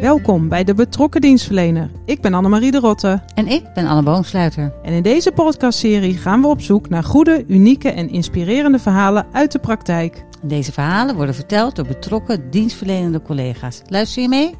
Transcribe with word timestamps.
Welkom 0.00 0.48
bij 0.48 0.64
de 0.64 0.74
Betrokken 0.74 1.20
Dienstverlener. 1.20 1.90
Ik 2.04 2.20
ben 2.20 2.34
Annemarie 2.34 2.70
de 2.70 2.78
Rotte. 2.78 3.22
En 3.34 3.46
ik 3.46 3.72
ben 3.74 3.86
Anne 3.86 4.02
Boomsluiter. 4.02 4.72
En 4.82 4.92
in 4.92 5.02
deze 5.02 5.32
podcastserie 5.32 6.16
gaan 6.16 6.40
we 6.40 6.46
op 6.46 6.60
zoek 6.60 6.88
naar 6.88 7.04
goede, 7.04 7.44
unieke 7.46 7.90
en 7.90 8.08
inspirerende 8.08 8.78
verhalen 8.78 9.26
uit 9.32 9.52
de 9.52 9.58
praktijk. 9.58 10.24
Deze 10.42 10.72
verhalen 10.72 11.14
worden 11.14 11.34
verteld 11.34 11.76
door 11.76 11.86
betrokken 11.86 12.50
dienstverlenende 12.50 13.22
collega's. 13.22 13.82
Luister 13.86 14.22
je 14.22 14.28
mee? 14.28 14.54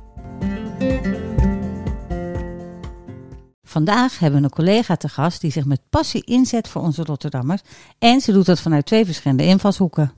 Vandaag 3.63 4.19
hebben 4.19 4.39
we 4.39 4.45
een 4.45 4.53
collega 4.53 4.97
te 4.97 5.09
gast 5.09 5.41
die 5.41 5.51
zich 5.51 5.65
met 5.65 5.81
passie 5.91 6.25
inzet 6.25 6.69
voor 6.69 6.83
onze 6.83 7.05
Rotterdammers. 7.05 7.63
En 7.99 8.21
ze 8.21 8.33
doet 8.33 8.47
dat 8.47 8.61
vanuit 8.61 8.87
twee 8.87 9.05
verschillende 9.05 9.45
invalshoeken. 9.45 10.13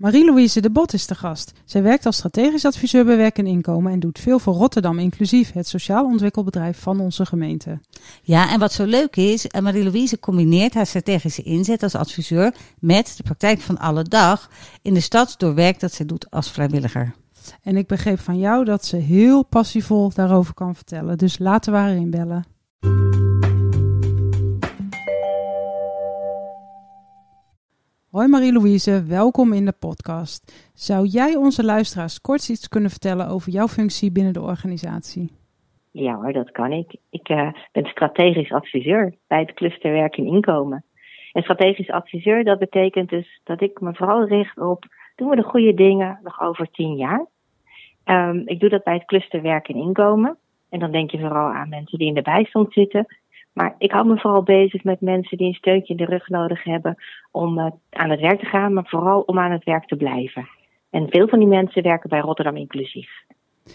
Marie-Louise 0.00 0.60
de 0.60 0.70
Bot 0.70 0.92
is 0.92 1.06
de 1.06 1.14
gast. 1.14 1.52
Zij 1.64 1.82
werkt 1.82 2.06
als 2.06 2.16
strategisch 2.16 2.64
adviseur 2.64 3.04
bij 3.04 3.16
Werk 3.16 3.38
en 3.38 3.46
Inkomen 3.46 3.92
en 3.92 4.00
doet 4.00 4.18
veel 4.18 4.38
voor 4.38 4.54
Rotterdam 4.54 4.98
inclusief, 4.98 5.52
het 5.52 5.68
sociaal 5.68 6.04
ontwikkelbedrijf 6.04 6.78
van 6.78 7.00
onze 7.00 7.26
gemeente. 7.26 7.80
Ja, 8.22 8.50
en 8.50 8.58
wat 8.58 8.72
zo 8.72 8.84
leuk 8.84 9.16
is, 9.16 9.46
eh, 9.46 9.62
Marie-Louise 9.62 10.18
combineert 10.18 10.74
haar 10.74 10.86
strategische 10.86 11.42
inzet 11.42 11.82
als 11.82 11.94
adviseur 11.94 12.54
met 12.78 13.14
de 13.16 13.22
praktijk 13.22 13.60
van 13.60 13.78
alle 13.78 14.02
dag 14.02 14.50
in 14.82 14.94
de 14.94 15.00
stad 15.00 15.34
door 15.38 15.54
werk 15.54 15.80
dat 15.80 15.92
zij 15.92 16.06
doet 16.06 16.30
als 16.30 16.50
vrijwilliger. 16.50 17.14
En 17.62 17.76
ik 17.76 17.86
begreep 17.86 18.20
van 18.20 18.38
jou 18.38 18.64
dat 18.64 18.84
ze 18.84 18.96
heel 18.96 19.42
passievol 19.42 20.10
daarover 20.14 20.54
kan 20.54 20.74
vertellen, 20.74 21.18
dus 21.18 21.38
laten 21.38 21.72
we 21.72 21.78
haar 21.78 21.94
inbellen. 21.94 22.44
Hoi 28.10 28.28
Marie-Louise, 28.28 29.04
welkom 29.08 29.52
in 29.52 29.64
de 29.64 29.72
podcast. 29.78 30.70
Zou 30.74 31.06
jij 31.06 31.34
onze 31.36 31.64
luisteraars 31.64 32.20
kort 32.20 32.48
iets 32.48 32.68
kunnen 32.68 32.90
vertellen 32.90 33.28
over 33.28 33.52
jouw 33.52 33.66
functie 33.66 34.12
binnen 34.12 34.32
de 34.32 34.40
organisatie? 34.40 35.30
Ja 35.90 36.14
hoor, 36.14 36.32
dat 36.32 36.50
kan 36.50 36.72
ik. 36.72 36.96
Ik 37.10 37.28
uh, 37.28 37.52
ben 37.72 37.84
strategisch 37.84 38.52
adviseur 38.52 39.14
bij 39.26 39.40
het 39.40 39.52
cluster 39.54 39.92
werk 39.92 40.16
en 40.16 40.26
inkomen. 40.26 40.84
En 41.32 41.42
strategisch 41.42 41.90
adviseur, 41.90 42.44
dat 42.44 42.58
betekent 42.58 43.08
dus 43.08 43.40
dat 43.44 43.60
ik 43.60 43.80
me 43.80 43.94
vooral 43.94 44.24
richt 44.24 44.58
op, 44.58 44.84
doen 45.16 45.28
we 45.28 45.36
de 45.36 45.42
goede 45.42 45.74
dingen 45.74 46.18
nog 46.22 46.40
over 46.40 46.70
tien 46.70 46.96
jaar? 46.96 47.26
Um, 48.04 48.42
ik 48.46 48.60
doe 48.60 48.68
dat 48.68 48.84
bij 48.84 48.94
het 48.94 49.04
cluster 49.04 49.42
werk 49.42 49.68
en 49.68 49.76
inkomen. 49.76 50.38
En 50.68 50.78
dan 50.78 50.90
denk 50.90 51.10
je 51.10 51.18
vooral 51.18 51.52
aan 51.52 51.68
mensen 51.68 51.98
die 51.98 52.08
in 52.08 52.14
de 52.14 52.22
bijstand 52.22 52.72
zitten. 52.72 53.06
Maar 53.52 53.74
ik 53.78 53.92
hou 53.92 54.06
me 54.06 54.18
vooral 54.18 54.42
bezig 54.42 54.84
met 54.84 55.00
mensen 55.00 55.36
die 55.36 55.46
een 55.46 55.54
steuntje 55.54 55.94
in 55.94 56.04
de 56.04 56.10
rug 56.10 56.28
nodig 56.28 56.64
hebben 56.64 56.96
om 57.30 57.58
uh, 57.58 57.66
aan 57.90 58.10
het 58.10 58.20
werk 58.20 58.38
te 58.38 58.46
gaan, 58.46 58.72
maar 58.72 58.86
vooral 58.86 59.20
om 59.20 59.38
aan 59.38 59.50
het 59.50 59.64
werk 59.64 59.86
te 59.86 59.96
blijven. 59.96 60.48
En 60.90 61.06
veel 61.08 61.28
van 61.28 61.38
die 61.38 61.48
mensen 61.48 61.82
werken 61.82 62.08
bij 62.08 62.20
Rotterdam 62.20 62.56
Inclusief. 62.56 63.10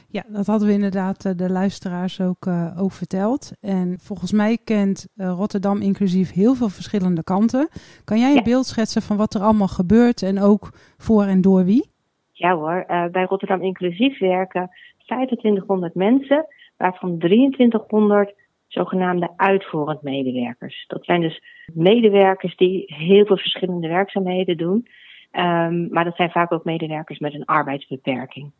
Ja, 0.09 0.23
dat 0.27 0.45
hadden 0.45 0.67
we 0.67 0.73
inderdaad 0.73 1.25
uh, 1.25 1.33
de 1.35 1.49
luisteraars 1.49 2.21
ook, 2.21 2.45
uh, 2.45 2.81
ook 2.81 2.91
verteld. 2.91 3.51
En 3.61 3.99
volgens 3.99 4.31
mij 4.31 4.57
kent 4.63 5.07
Rotterdam 5.15 5.81
Inclusief 5.81 6.33
heel 6.33 6.55
veel 6.55 6.69
verschillende 6.69 7.23
kanten. 7.23 7.67
Kan 8.03 8.19
jij 8.19 8.29
een 8.29 8.35
ja. 8.35 8.41
beeld 8.41 8.65
schetsen 8.65 9.01
van 9.01 9.17
wat 9.17 9.33
er 9.33 9.41
allemaal 9.41 9.67
gebeurt 9.67 10.21
en 10.21 10.39
ook 10.41 10.69
voor 10.97 11.23
en 11.23 11.41
door 11.41 11.65
wie? 11.65 11.93
Ja 12.31 12.55
hoor, 12.55 12.85
bij 13.11 13.23
Rotterdam 13.23 13.61
Inclusief 13.61 14.19
werken 14.19 14.69
2500 14.97 15.95
mensen, 15.95 16.45
waarvan 16.77 17.17
2300 17.17 18.33
zogenaamde 18.75 19.33
uitvoerend 19.35 20.01
medewerkers. 20.01 20.85
Dat 20.87 21.05
zijn 21.05 21.21
dus 21.21 21.41
medewerkers 21.73 22.55
die 22.55 22.83
heel 22.85 23.25
veel 23.25 23.37
verschillende 23.37 23.87
werkzaamheden 23.87 24.57
doen. 24.57 24.87
Um, 25.31 25.87
maar 25.91 26.03
dat 26.03 26.15
zijn 26.15 26.31
vaak 26.31 26.51
ook 26.51 26.63
medewerkers 26.63 27.19
met 27.19 27.33
een 27.33 27.45
arbeidsbeperking. 27.45 28.51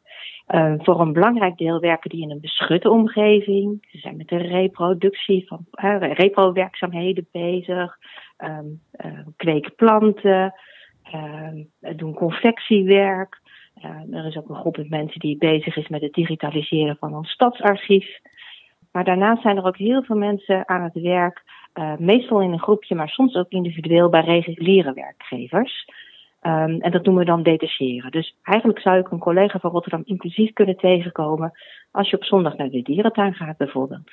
Um, 0.47 0.83
voor 0.83 0.99
een 0.99 1.13
belangrijk 1.13 1.57
deel 1.57 1.79
werken 1.79 2.09
die 2.09 2.21
in 2.21 2.31
een 2.31 2.39
beschutte 2.39 2.89
omgeving. 2.89 3.87
Ze 3.91 3.97
zijn 3.97 4.17
met 4.17 4.27
de 4.27 4.37
reproductie 4.37 5.47
van 5.47 5.65
uh, 5.83 6.11
repro-werkzaamheden 6.13 7.27
bezig. 7.31 7.97
Uh, 8.37 8.59
kweken 9.35 9.75
planten. 9.75 10.53
doen 11.95 12.13
confectiewerk. 12.13 13.41
Er 14.11 14.25
is 14.25 14.37
ook 14.37 14.49
een 14.49 14.55
groep 14.55 14.77
met 14.77 14.89
mensen 14.89 15.19
die 15.19 15.37
bezig 15.37 15.77
is 15.77 15.87
met 15.87 16.01
het 16.01 16.13
digitaliseren 16.13 16.97
van 16.99 17.15
ons 17.15 17.29
stadsarchief. 17.29 18.19
Maar 18.95 19.03
daarnaast 19.03 19.41
zijn 19.41 19.57
er 19.57 19.65
ook 19.65 19.77
heel 19.77 20.03
veel 20.03 20.15
mensen 20.15 20.67
aan 20.67 20.83
het 20.83 21.01
werk, 21.01 21.43
uh, 21.73 21.97
meestal 21.97 22.41
in 22.41 22.51
een 22.51 22.59
groepje, 22.59 22.95
maar 22.95 23.09
soms 23.09 23.35
ook 23.35 23.49
individueel 23.49 24.09
bij 24.09 24.21
reguliere 24.21 24.93
werkgevers. 24.93 25.85
Um, 26.41 26.81
en 26.81 26.91
dat 26.91 27.03
noemen 27.03 27.23
we 27.23 27.29
dan 27.29 27.43
detacheren. 27.43 28.11
Dus 28.11 28.35
eigenlijk 28.43 28.79
zou 28.79 28.99
ik 28.99 29.11
een 29.11 29.19
collega 29.19 29.59
van 29.59 29.71
Rotterdam 29.71 30.01
inclusief 30.05 30.53
kunnen 30.53 30.77
tegenkomen 30.77 31.51
als 31.91 32.09
je 32.09 32.15
op 32.15 32.23
zondag 32.23 32.57
naar 32.57 32.69
de 32.69 32.81
dierentuin 32.81 33.33
gaat 33.33 33.57
bijvoorbeeld. 33.57 34.11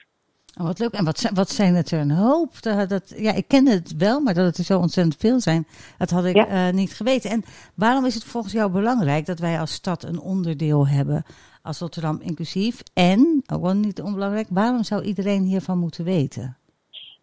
Oh, 0.61 0.67
wat 0.67 0.79
leuk. 0.79 0.93
En 0.93 1.05
wat, 1.05 1.31
wat 1.35 1.51
zijn 1.51 1.75
het 1.75 1.91
er 1.91 2.01
een 2.01 2.11
hoop? 2.11 2.63
Dat, 2.63 2.89
dat, 2.89 3.15
ja, 3.17 3.33
ik 3.33 3.49
ken 3.49 3.67
het 3.67 3.97
wel, 3.97 4.21
maar 4.21 4.35
dat 4.35 4.45
het 4.45 4.59
er 4.59 4.65
zo 4.65 4.79
ontzettend 4.79 5.17
veel 5.21 5.41
zijn, 5.41 5.67
dat 5.99 6.11
had 6.11 6.25
ik 6.25 6.37
ja. 6.37 6.67
uh, 6.69 6.75
niet 6.75 6.95
geweten. 6.95 7.31
En 7.31 7.43
waarom 7.75 8.05
is 8.05 8.15
het 8.15 8.25
volgens 8.25 8.53
jou 8.53 8.71
belangrijk 8.71 9.27
dat 9.27 9.39
wij 9.39 9.61
als 9.61 9.73
stad 9.73 10.03
een 10.05 10.21
onderdeel 10.21 10.89
hebben 10.89 11.25
als 11.63 11.81
Rotterdam 11.81 12.21
inclusief? 12.21 12.83
En, 12.95 13.43
ook 13.55 13.63
wel 13.63 13.75
niet 13.75 14.03
onbelangrijk, 14.03 14.47
waarom 14.51 14.83
zou 14.83 15.03
iedereen 15.03 15.43
hiervan 15.43 15.79
moeten 15.79 16.05
weten? 16.05 16.57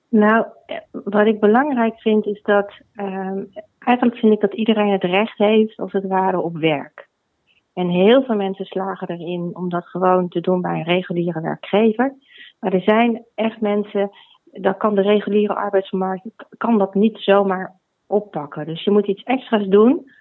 Nou, 0.10 0.46
wat 0.92 1.28
ik 1.28 1.40
belangrijk 1.40 2.00
vind 2.00 2.26
is 2.26 2.42
dat, 2.42 2.72
uh, 2.96 3.32
eigenlijk 3.80 4.18
vind 4.18 4.34
ik 4.34 4.40
dat 4.40 4.54
iedereen 4.54 4.92
het 4.92 5.04
recht 5.04 5.38
heeft, 5.38 5.78
als 5.78 5.92
het 5.92 6.08
ware, 6.08 6.40
op 6.40 6.58
werk. 6.58 7.08
En 7.74 7.90
heel 7.90 8.24
veel 8.24 8.36
mensen 8.36 8.66
slagen 8.66 9.08
erin 9.08 9.52
om 9.54 9.70
dat 9.70 9.86
gewoon 9.86 10.28
te 10.28 10.42
doen 10.42 10.62
bij 10.62 10.76
een 10.76 10.84
reguliere 10.84 11.42
werkgever. 11.42 12.14
Maar 12.60 12.74
er 12.74 12.82
zijn 12.82 13.24
echt 13.36 13.62
mensen, 13.62 14.10
dat 14.44 14.78
kan 14.78 14.96
de 14.96 15.02
reguliere 15.02 15.56
arbeidsmarkt, 15.56 16.24
kan 16.58 16.78
dat 16.78 16.94
niet 16.94 17.18
zomaar 17.18 17.80
oppakken. 18.08 18.66
Dus 18.66 18.84
je 18.84 18.92
moet 18.92 19.08
iets 19.08 19.24
extra's 19.24 19.68
doen 19.68 20.12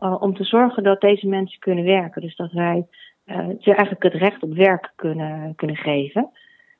uh, 0.00 0.22
om 0.22 0.34
te 0.34 0.44
zorgen 0.44 0.82
dat 0.82 1.00
deze 1.00 1.26
mensen 1.26 1.58
kunnen 1.58 1.84
werken. 1.84 2.22
Dus 2.22 2.36
dat 2.36 2.52
wij 2.52 2.86
uh, 3.26 3.48
ze 3.60 3.74
eigenlijk 3.74 4.02
het 4.02 4.14
recht 4.14 4.42
op 4.42 4.54
werk 4.54 4.92
kunnen, 4.94 5.54
kunnen 5.54 5.76
geven. 5.76 6.30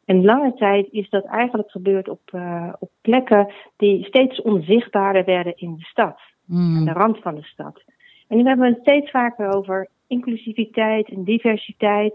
En 0.04 0.24
lange 0.24 0.54
tijd 0.54 0.88
is 0.90 1.08
dat 1.10 1.24
eigenlijk 1.24 1.70
gebeurd 1.70 2.08
op, 2.08 2.20
uh, 2.34 2.72
op 2.78 2.90
plekken 3.00 3.52
die 3.76 4.04
steeds 4.04 4.42
onzichtbaarder 4.42 5.24
werden 5.24 5.56
in 5.56 5.74
de 5.76 5.84
stad. 5.84 6.20
Mm. 6.44 6.76
Aan 6.76 6.84
de 6.84 6.92
rand 6.92 7.18
van 7.18 7.34
de 7.34 7.42
stad. 7.42 7.82
En 8.28 8.36
nu 8.36 8.44
hebben 8.44 8.66
we 8.68 8.72
het 8.72 8.82
steeds 8.82 9.10
vaker 9.10 9.54
over 9.54 9.88
inclusiviteit 10.06 11.08
en 11.08 11.24
diversiteit. 11.24 12.14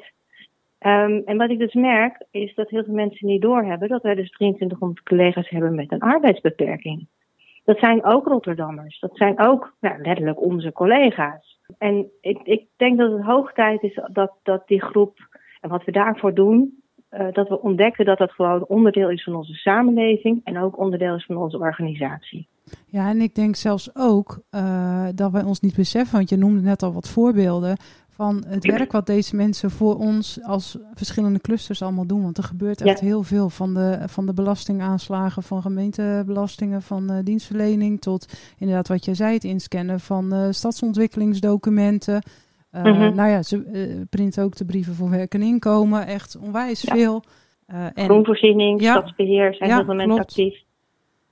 Um, 0.80 1.22
en 1.26 1.38
wat 1.38 1.50
ik 1.50 1.60
dus 1.60 1.74
merk, 1.74 2.26
is 2.32 2.56
dat 2.56 2.70
heel 2.70 2.84
veel 2.84 2.94
mensen 2.94 3.28
niet 3.28 3.42
doorhebben 3.42 3.90
dat 3.90 4.02
wij 4.02 4.16
dus 4.16 4.30
2300 4.30 5.06
collega's 5.06 5.50
hebben 5.50 5.76
met 5.76 5.92
een 5.92 6.00
arbeidsbeperking. 6.00 7.08
Dat 7.70 7.80
zijn 7.80 8.04
ook 8.04 8.28
Rotterdammers. 8.28 9.00
Dat 9.00 9.18
zijn 9.18 9.40
ook 9.40 9.74
nou, 9.80 10.02
letterlijk 10.02 10.42
onze 10.42 10.72
collega's. 10.72 11.60
En 11.78 12.12
ik, 12.22 12.40
ik 12.44 12.68
denk 12.78 12.98
dat 12.98 13.12
het 13.12 13.22
hoog 13.22 13.54
tijd 13.54 13.84
is 13.84 14.00
dat, 14.12 14.32
dat 14.44 14.68
die 14.68 14.82
groep, 14.82 15.18
en 15.62 15.70
wat 15.70 15.84
we 15.84 15.92
daarvoor 15.92 16.34
doen, 16.34 16.84
uh, 17.12 17.32
dat 17.32 17.50
we 17.50 17.62
ontdekken 17.62 18.06
dat 18.06 18.18
dat 18.18 18.32
gewoon 18.32 18.66
onderdeel 18.66 19.10
is 19.10 19.24
van 19.24 19.36
onze 19.36 19.54
samenleving 19.54 20.42
en 20.44 20.60
ook 20.60 20.80
onderdeel 20.80 21.16
is 21.16 21.26
van 21.26 21.38
onze 21.38 21.60
organisatie. 21.60 22.48
Ja, 22.86 23.10
en 23.10 23.22
ik 23.22 23.36
denk 23.36 23.56
zelfs 23.56 23.96
ook 23.96 24.40
uh, 24.52 25.08
dat 25.16 25.32
wij 25.32 25.44
ons 25.44 25.60
niet 25.60 25.76
beseffen, 25.76 26.16
want 26.16 26.30
je 26.30 26.38
noemde 26.38 26.62
net 26.62 26.84
al 26.84 26.94
wat 26.94 27.10
voorbeelden 27.10 27.78
van 28.20 28.44
het 28.48 28.66
werk 28.66 28.92
wat 28.92 29.06
deze 29.06 29.36
mensen 29.36 29.72
voor 29.72 29.96
ons 29.96 30.40
als 30.44 30.78
verschillende 30.94 31.40
clusters 31.40 31.82
allemaal 31.82 32.06
doen. 32.06 32.24
Want 32.24 32.38
er 32.38 32.44
gebeurt 32.44 32.82
echt 32.82 33.00
ja. 33.00 33.06
heel 33.06 33.24
veel 33.24 33.50
van 33.50 33.74
de, 33.74 34.00
van 34.06 34.26
de 34.26 34.34
belastingaanslagen, 34.34 35.44
van 35.44 35.62
gemeentebelastingen, 35.62 36.82
van 36.82 37.12
uh, 37.12 37.18
dienstverlening 37.24 38.02
tot 38.02 38.34
inderdaad 38.58 38.88
wat 38.88 39.06
jij 39.06 39.14
zei, 39.14 39.34
het 39.34 39.44
inscannen 39.44 40.00
van 40.00 40.34
uh, 40.34 40.48
stadsontwikkelingsdocumenten. 40.50 42.24
Uh, 42.72 42.84
mm 42.84 42.94
-hmm. 42.94 43.16
Nou 43.16 43.30
ja, 43.30 43.44
ze 43.44 43.66
uh, 43.66 44.02
print 44.10 44.40
ook 44.40 44.56
de 44.56 44.66
brieven 44.66 44.94
voor 44.94 45.10
werk 45.10 45.34
en 45.34 45.42
inkomen. 45.42 46.08
Echt 46.08 46.38
onwijs 46.38 46.82
ja. 46.82 46.96
veel. 46.96 47.24
Uh, 47.68 47.86
en, 47.94 48.06
Groenvoorziening, 48.06 48.82
ja, 48.82 48.92
stadsbeheer 48.92 49.54
zijn 49.54 49.70
ja, 49.70 49.76
heel 49.76 49.86
veel 49.86 49.96
mensen 49.96 50.16
klopt. 50.16 50.30
actief. 50.30 50.64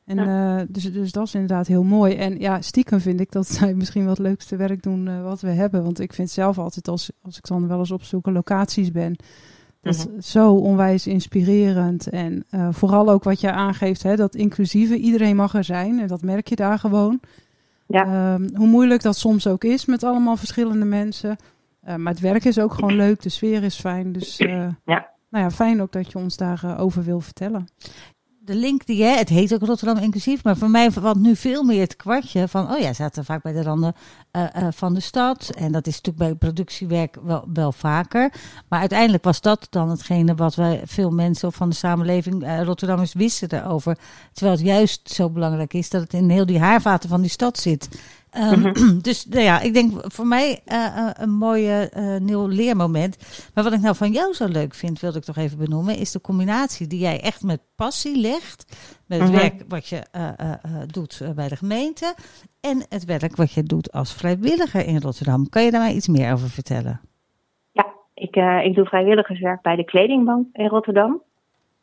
En 0.08 0.18
ja. 0.18 0.60
uh, 0.60 0.66
dus, 0.70 0.92
dus 0.92 1.12
dat 1.12 1.28
is 1.28 1.34
inderdaad 1.34 1.68
heel 1.68 1.84
mooi. 1.84 2.16
En 2.16 2.40
ja, 2.40 2.62
stiekem 2.62 3.00
vind 3.00 3.20
ik 3.20 3.32
dat 3.32 3.48
zij 3.48 3.74
misschien 3.74 4.02
wel 4.02 4.10
het 4.10 4.20
leukste 4.20 4.56
werk 4.56 4.84
doen 4.84 5.08
uh, 5.08 5.24
wat 5.24 5.42
we 5.42 5.50
hebben. 5.50 5.84
Want 5.84 6.00
ik 6.00 6.14
vind 6.14 6.30
zelf 6.30 6.58
altijd, 6.58 6.88
als, 6.88 7.12
als 7.22 7.38
ik 7.38 7.48
dan 7.48 7.68
wel 7.68 7.80
eens 7.80 7.92
op 7.92 8.04
zoeken 8.04 8.34
locaties 8.34 8.92
ben, 8.92 9.16
dat 9.82 9.96
is 9.96 10.06
mm-hmm. 10.06 10.22
zo 10.22 10.54
onwijs 10.54 11.08
inspirerend. 11.08 12.10
En 12.10 12.46
uh, 12.52 12.68
vooral 12.72 13.10
ook 13.10 13.24
wat 13.24 13.42
je 13.42 13.52
aangeeft, 13.52 14.04
hè, 14.04 14.16
dat 14.16 14.36
inclusieve, 14.36 14.98
iedereen 14.98 15.36
mag 15.36 15.54
er 15.54 15.64
zijn. 15.64 16.00
En 16.00 16.08
dat 16.08 16.22
merk 16.22 16.48
je 16.48 16.56
daar 16.56 16.80
gewoon. 16.80 17.20
Ja. 17.88 18.34
Um, 18.34 18.50
hoe 18.56 18.68
moeilijk 18.68 19.02
dat 19.02 19.18
soms 19.18 19.48
ook 19.48 19.64
is 19.64 19.86
met 19.86 20.04
allemaal 20.04 20.38
verschillende 20.38 20.86
mensen. 20.86 21.38
maar 21.82 22.14
het 22.14 22.20
werk 22.20 22.46
is 22.46 22.60
ook 22.60 22.74
gewoon 22.74 22.96
leuk, 22.96 23.22
de 23.22 23.30
sfeer 23.30 23.64
is 23.64 23.80
fijn. 23.80 24.12
Dus 24.12 24.38
ja. 24.38 24.76
nou 25.30 25.44
ja, 25.44 25.52
fijn 25.52 25.82
ook 25.82 25.92
dat 25.92 26.12
je 26.12 26.18
ons 26.18 26.38
daarover 26.38 27.04
wil 27.04 27.20
vertellen. 27.20 27.68
De 28.48 28.56
link 28.56 28.86
die 28.86 28.98
jij, 28.98 29.18
het 29.18 29.30
heet 29.30 29.54
ook 29.54 29.62
Rotterdam 29.62 29.98
inclusief, 29.98 30.44
maar 30.44 30.58
voor 30.58 30.70
mij 30.70 30.92
valt 30.92 31.18
nu 31.18 31.36
veel 31.36 31.64
meer 31.64 31.82
het 31.82 31.96
kwartje 31.96 32.48
van, 32.48 32.72
oh 32.72 32.80
ja, 32.80 32.94
zaten 32.94 33.26
vaak 33.26 33.44
bij 33.44 33.54
de 33.54 33.64
randen 33.64 33.96
uh, 34.32 34.68
van 34.70 34.94
de 34.94 35.00
stad. 35.00 35.50
En 35.58 35.72
dat 35.72 35.88
is 35.88 35.96
natuurlijk 35.96 36.18
bij 36.18 36.36
productiewerk 36.36 37.18
wel, 37.24 37.46
wel 37.54 37.72
vaker. 37.72 38.34
Maar 38.68 38.80
uiteindelijk 38.80 39.24
was 39.24 39.42
dat 39.42 39.68
dan 39.70 39.90
hetgene 39.90 40.36
wat 40.36 40.56
wij 40.56 40.82
veel 40.86 41.10
mensen 41.10 41.54
van 41.54 41.70
de 41.70 41.76
samenleving, 41.76 42.44
uh, 42.44 42.62
Rotterdammers, 42.62 43.14
wisten 43.14 43.54
erover. 43.54 43.98
Terwijl 44.34 44.58
het 44.58 44.66
juist 44.66 45.10
zo 45.12 45.30
belangrijk 45.30 45.74
is 45.74 45.90
dat 45.90 46.02
het 46.02 46.14
in 46.14 46.30
heel 46.30 46.46
die 46.46 46.60
haarvaten 46.60 47.10
van 47.10 47.22
die 47.22 47.30
stad 47.30 47.58
zit. 47.58 47.90
Um, 48.36 48.74
Dus 49.08 49.26
nou 49.26 49.44
ja, 49.44 49.62
ik 49.62 49.74
denk 49.74 49.92
voor 50.14 50.28
mij 50.28 50.60
uh, 50.66 51.10
een 51.14 51.30
mooie 51.30 51.92
uh, 51.98 52.18
nieuw 52.18 52.48
leermoment. 52.48 53.18
Maar 53.54 53.64
wat 53.64 53.74
ik 53.74 53.82
nou 53.82 53.96
van 53.96 54.12
jou 54.12 54.34
zo 54.34 54.48
leuk 54.48 54.74
vind, 54.74 55.00
wilde 55.00 55.18
ik 55.18 55.24
toch 55.24 55.38
even 55.38 55.58
benoemen, 55.58 55.98
is 55.98 56.12
de 56.12 56.22
combinatie 56.22 56.88
die 56.88 57.00
jij 57.00 57.22
echt 57.22 57.44
met 57.44 57.62
passie 57.76 58.22
legt. 58.22 58.66
Met 59.08 59.20
het 59.20 59.30
uh-huh. 59.30 59.44
werk 59.44 59.64
wat 59.68 59.88
je 59.88 60.06
uh, 60.16 60.54
doet 60.88 61.32
bij 61.36 61.48
de 61.48 61.56
gemeente 61.56 62.16
en 62.62 62.86
het 62.90 63.06
werk 63.06 63.36
wat 63.36 63.52
je 63.54 63.64
doet 63.64 63.92
als 63.92 64.14
vrijwilliger 64.14 64.86
in 64.86 65.02
Rotterdam. 65.02 65.50
Kan 65.50 65.64
je 65.64 65.72
daar 65.72 65.82
mij 65.82 65.94
iets 65.94 66.08
meer 66.08 66.34
over 66.34 66.50
vertellen? 66.50 67.00
Ja, 67.72 67.86
ik, 68.14 68.36
ik 68.66 68.76
doe 68.76 68.86
vrijwilligerswerk 68.86 69.62
bij 69.62 69.76
de 69.76 69.84
Kledingbank 69.84 70.48
in 70.54 70.68
Rotterdam. 70.68 71.22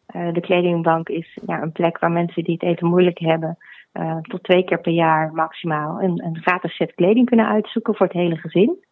de 0.06 0.40
Kledingbank 0.40 1.08
is 1.08 1.38
ja, 1.46 1.62
een 1.62 1.72
plek 1.72 1.98
waar 1.98 2.10
mensen 2.10 2.44
die 2.44 2.54
het 2.54 2.62
even 2.62 2.88
moeilijk 2.88 3.18
hebben 3.18 3.58
uh, 3.94 4.18
tot 4.20 4.42
twee 4.42 4.64
keer 4.64 4.80
per 4.80 4.92
jaar 4.92 5.32
maximaal 5.32 6.02
een, 6.02 6.24
een, 6.24 6.40
gratis 6.40 6.76
set 6.76 6.94
kleding 6.94 7.26
kunnen 7.26 7.48
uitzoeken 7.48 7.94
voor 7.94 8.06
het 8.06 8.16
hele 8.16 8.36
gezin. 8.36 8.84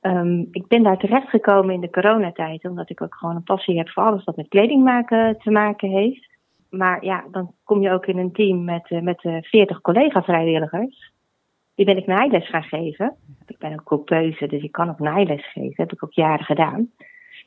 Um, 0.00 0.48
ik 0.50 0.66
ben 0.66 0.82
daar 0.82 0.98
terechtgekomen 0.98 1.74
in 1.74 1.80
de 1.80 1.90
coronatijd, 1.90 2.64
omdat 2.64 2.90
ik 2.90 3.02
ook 3.02 3.14
gewoon 3.14 3.36
een 3.36 3.42
passie 3.42 3.78
heb 3.78 3.88
voor 3.88 4.02
alles 4.02 4.24
wat 4.24 4.36
met 4.36 4.48
kleding 4.48 4.84
maken 4.84 5.38
te 5.38 5.50
maken 5.50 5.90
heeft. 5.90 6.30
Maar 6.70 7.04
ja, 7.04 7.24
dan 7.30 7.54
kom 7.64 7.82
je 7.82 7.90
ook 7.90 8.06
in 8.06 8.18
een 8.18 8.32
team 8.32 8.64
met, 8.64 8.90
uh, 8.90 9.00
met 9.00 9.24
uh, 9.24 9.36
40 9.40 9.80
collega-vrijwilligers. 9.80 11.12
Die 11.74 11.86
ben 11.86 11.96
ik 11.96 12.06
naailes 12.06 12.48
gaan 12.48 12.62
geven. 12.62 13.16
Ik 13.46 13.58
ben 13.58 13.72
ook 13.72 13.84
coupeuse, 13.84 14.46
dus 14.46 14.62
ik 14.62 14.72
kan 14.72 14.88
ook 14.88 14.98
naailes 14.98 15.52
geven. 15.52 15.68
Dat 15.68 15.76
heb 15.76 15.92
ik 15.92 16.04
ook 16.04 16.12
jaren 16.12 16.44
gedaan. 16.44 16.90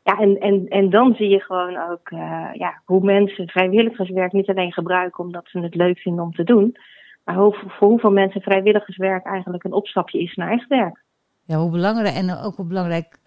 Ja, 0.05 0.19
en, 0.19 0.39
en, 0.39 0.67
en 0.67 0.89
dan 0.89 1.13
zie 1.13 1.29
je 1.29 1.39
gewoon 1.39 1.77
ook 1.91 2.09
uh, 2.09 2.49
ja, 2.53 2.81
hoe 2.85 3.03
mensen 3.03 3.47
vrijwilligerswerk 3.47 4.31
niet 4.31 4.49
alleen 4.49 4.73
gebruiken 4.73 5.23
omdat 5.23 5.47
ze 5.47 5.59
het 5.59 5.75
leuk 5.75 5.99
vinden 5.99 6.23
om 6.23 6.33
te 6.33 6.43
doen, 6.43 6.77
maar 7.23 7.35
hoe, 7.35 7.55
voor 7.67 7.87
hoeveel 7.87 8.11
mensen 8.11 8.41
vrijwilligerswerk 8.41 9.25
eigenlijk 9.25 9.63
een 9.63 9.73
opstapje 9.73 10.21
is 10.21 10.35
naar 10.35 10.51
echt 10.51 10.67
werk. 10.67 11.03
Ja, 11.45 11.57
hoe 11.57 11.71
belangrijk 11.71 12.15
en 12.15 12.37
ook 12.37 12.55
hoe 12.55 12.65
belangrijk 12.65 13.17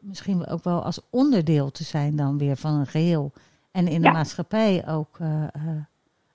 misschien 0.00 0.46
ook 0.46 0.64
wel 0.64 0.82
als 0.82 1.08
onderdeel 1.10 1.70
te 1.70 1.84
zijn 1.84 2.16
dan 2.16 2.38
weer 2.38 2.56
van 2.56 2.74
een 2.74 2.86
geheel. 2.86 3.32
En 3.72 3.88
in 3.88 4.00
de 4.00 4.06
ja. 4.06 4.12
maatschappij 4.12 4.84
ook, 4.88 5.18
uh, 5.18 5.28
uh, 5.28 5.82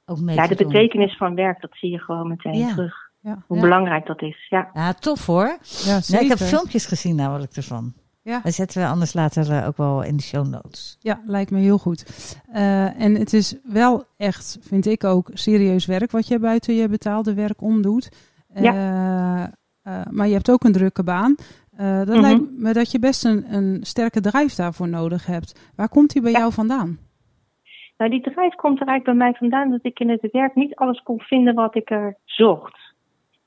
ook 0.05 0.19
mee 0.19 0.35
Ja, 0.35 0.47
de 0.47 0.55
doen. 0.55 0.67
betekenis 0.67 1.17
van 1.17 1.35
werk, 1.35 1.61
dat 1.61 1.71
zie 1.73 1.91
je 1.91 1.99
gewoon 1.99 2.27
meteen 2.27 2.57
ja. 2.57 2.73
terug. 2.73 3.09
Ja. 3.19 3.43
Hoe 3.47 3.59
belangrijk 3.59 4.05
dat 4.05 4.21
is. 4.21 4.47
Ja, 4.49 4.69
ja 4.73 4.93
tof 4.93 5.25
hoor. 5.25 5.57
Ja, 5.61 5.99
nee, 6.07 6.21
ik 6.21 6.29
heb 6.29 6.37
filmpjes 6.37 6.85
gezien 6.85 7.15
namelijk 7.15 7.51
ervan. 7.51 7.93
Ja. 8.25 8.39
Dat 8.43 8.53
zetten 8.53 8.81
we 8.81 8.87
anders 8.87 9.13
later 9.13 9.51
uh, 9.51 9.67
ook 9.67 9.77
wel 9.77 10.03
in 10.03 10.15
de 10.15 10.23
show 10.23 10.47
notes. 10.47 10.97
Ja, 10.99 11.21
lijkt 11.25 11.51
me 11.51 11.59
heel 11.59 11.77
goed. 11.77 12.05
Uh, 12.53 13.01
en 13.01 13.15
het 13.15 13.33
is 13.33 13.59
wel 13.63 14.03
echt, 14.17 14.57
vind 14.61 14.85
ik 14.85 15.03
ook, 15.03 15.29
serieus 15.33 15.85
werk 15.85 16.11
wat 16.11 16.27
je 16.27 16.39
buiten 16.39 16.75
je 16.75 16.89
betaalde 16.89 17.33
werk 17.33 17.61
omdoet. 17.61 18.09
Ja. 18.53 19.53
Uh, 19.87 20.01
maar 20.11 20.27
je 20.27 20.33
hebt 20.33 20.51
ook 20.51 20.63
een 20.63 20.71
drukke 20.71 21.03
baan. 21.03 21.35
dat 21.77 22.07
mm-hmm. 22.07 22.21
lijkt 22.21 22.41
me 22.57 22.73
dat 22.73 22.91
je 22.91 22.99
best 22.99 23.25
een, 23.25 23.53
een 23.53 23.79
sterke 23.81 24.21
drijf 24.21 24.55
daarvoor 24.55 24.89
nodig 24.89 25.25
hebt. 25.25 25.71
Waar 25.75 25.89
komt 25.89 26.13
die 26.13 26.21
bij 26.21 26.31
ja. 26.31 26.39
jou 26.39 26.53
vandaan? 26.53 26.97
Nou, 27.97 28.11
die 28.11 28.21
drijf 28.21 28.55
komt 28.55 28.81
er 28.81 28.87
eigenlijk 28.87 29.17
bij 29.17 29.27
mij 29.27 29.33
vandaan 29.33 29.69
dat 29.69 29.85
ik 29.85 29.99
in 29.99 30.09
het 30.09 30.31
werk 30.31 30.55
niet 30.55 30.75
alles 30.75 31.03
kon 31.03 31.19
vinden 31.19 31.55
wat 31.55 31.75
ik 31.75 31.89
er 31.91 32.17
zocht. 32.23 32.93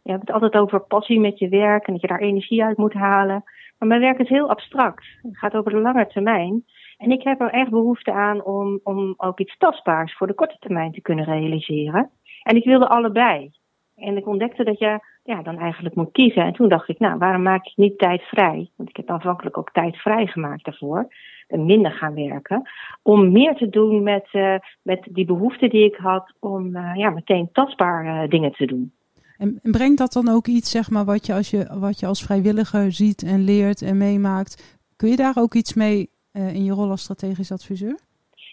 Je 0.03 0.11
hebt 0.11 0.27
het 0.27 0.33
altijd 0.33 0.55
over 0.55 0.81
passie 0.81 1.21
met 1.21 1.39
je 1.39 1.49
werk 1.49 1.87
en 1.87 1.93
dat 1.93 2.03
je 2.03 2.09
daar 2.09 2.21
energie 2.21 2.65
uit 2.65 2.77
moet 2.77 2.93
halen. 2.93 3.45
Maar 3.79 3.89
mijn 3.89 4.01
werk 4.01 4.19
is 4.19 4.29
heel 4.29 4.49
abstract. 4.49 5.05
Het 5.23 5.39
gaat 5.39 5.55
over 5.55 5.71
de 5.71 5.79
lange 5.81 6.07
termijn. 6.07 6.65
En 6.97 7.11
ik 7.11 7.23
heb 7.23 7.41
er 7.41 7.51
echt 7.51 7.71
behoefte 7.71 8.13
aan 8.13 8.45
om, 8.45 8.81
om 8.83 9.15
ook 9.17 9.41
iets 9.41 9.57
tastbaars 9.57 10.17
voor 10.17 10.27
de 10.27 10.35
korte 10.35 10.57
termijn 10.59 10.93
te 10.93 11.01
kunnen 11.01 11.25
realiseren. 11.25 12.11
En 12.43 12.57
ik 12.57 12.65
wilde 12.65 12.89
allebei. 12.89 13.51
En 13.97 14.17
ik 14.17 14.27
ontdekte 14.27 14.65
dat 14.65 14.79
je 14.79 15.01
ja, 15.23 15.43
dan 15.43 15.59
eigenlijk 15.59 15.95
moet 15.95 16.13
kiezen. 16.13 16.43
En 16.43 16.53
toen 16.53 16.69
dacht 16.69 16.89
ik, 16.89 16.99
nou, 16.99 17.19
waarom 17.19 17.43
maak 17.43 17.67
ik 17.67 17.77
niet 17.77 17.99
tijd 17.99 18.23
vrij? 18.23 18.71
Want 18.77 18.89
ik 18.89 18.97
heb 18.97 19.11
aanvankelijk 19.11 19.59
ook 19.59 19.73
tijd 19.73 19.97
vrijgemaakt 19.97 20.65
daarvoor. 20.65 21.09
En 21.47 21.67
minder 21.67 21.93
gaan 21.93 22.15
werken. 22.15 22.71
Om 23.03 23.33
meer 23.33 23.55
te 23.55 23.69
doen 23.69 24.03
met, 24.03 24.29
uh, 24.33 24.55
met 24.83 25.09
die 25.11 25.25
behoefte 25.25 25.69
die 25.69 25.85
ik 25.85 25.97
had 25.97 26.33
om 26.41 26.77
uh, 26.77 26.91
ja, 26.95 27.11
meteen 27.11 27.53
tastbaar 27.53 28.05
uh, 28.05 28.29
dingen 28.29 28.53
te 28.53 28.67
doen. 28.67 28.93
En, 29.39 29.59
en 29.63 29.71
brengt 29.71 29.99
dat 29.99 30.13
dan 30.13 30.29
ook 30.29 30.47
iets, 30.47 30.71
zeg 30.71 30.91
maar, 30.91 31.05
wat 31.05 31.27
je, 31.27 31.35
als 31.35 31.51
je, 31.51 31.79
wat 31.81 32.01
je 32.01 32.07
als 32.07 32.23
vrijwilliger 32.23 32.93
ziet 32.93 33.23
en 33.23 33.45
leert 33.45 33.83
en 33.83 33.97
meemaakt? 33.97 34.81
Kun 34.97 35.09
je 35.09 35.17
daar 35.17 35.37
ook 35.37 35.55
iets 35.55 35.75
mee 35.75 36.11
uh, 36.33 36.55
in 36.55 36.65
je 36.65 36.73
rol 36.73 36.91
als 36.91 37.03
strategisch 37.03 37.53
adviseur? 37.53 37.99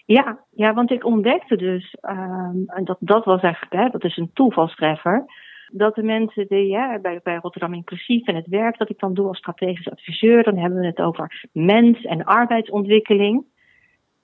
Ja, 0.06 0.38
ja 0.50 0.74
want 0.74 0.90
ik 0.90 1.04
ontdekte 1.04 1.56
dus, 1.56 1.96
um, 2.02 2.64
en 2.66 2.84
dat, 2.84 2.96
dat 3.00 3.24
was 3.24 3.40
eigenlijk, 3.40 3.72
hè, 3.72 3.88
dat 3.88 4.04
is 4.04 4.16
een 4.16 4.30
toevalstreffer, 4.32 5.24
dat 5.72 5.94
de 5.94 6.02
mensen 6.02 6.46
die 6.48 6.66
ja, 6.66 6.98
bij, 6.98 7.20
bij 7.22 7.36
Rotterdam 7.36 7.74
Inclusief 7.74 8.26
en 8.26 8.34
het 8.34 8.46
werk 8.46 8.78
dat 8.78 8.90
ik 8.90 8.98
dan 8.98 9.14
doe 9.14 9.28
als 9.28 9.38
strategisch 9.38 9.90
adviseur, 9.90 10.42
dan 10.42 10.58
hebben 10.58 10.80
we 10.80 10.86
het 10.86 11.00
over 11.00 11.44
mens- 11.52 12.04
en 12.04 12.24
arbeidsontwikkeling. 12.24 13.44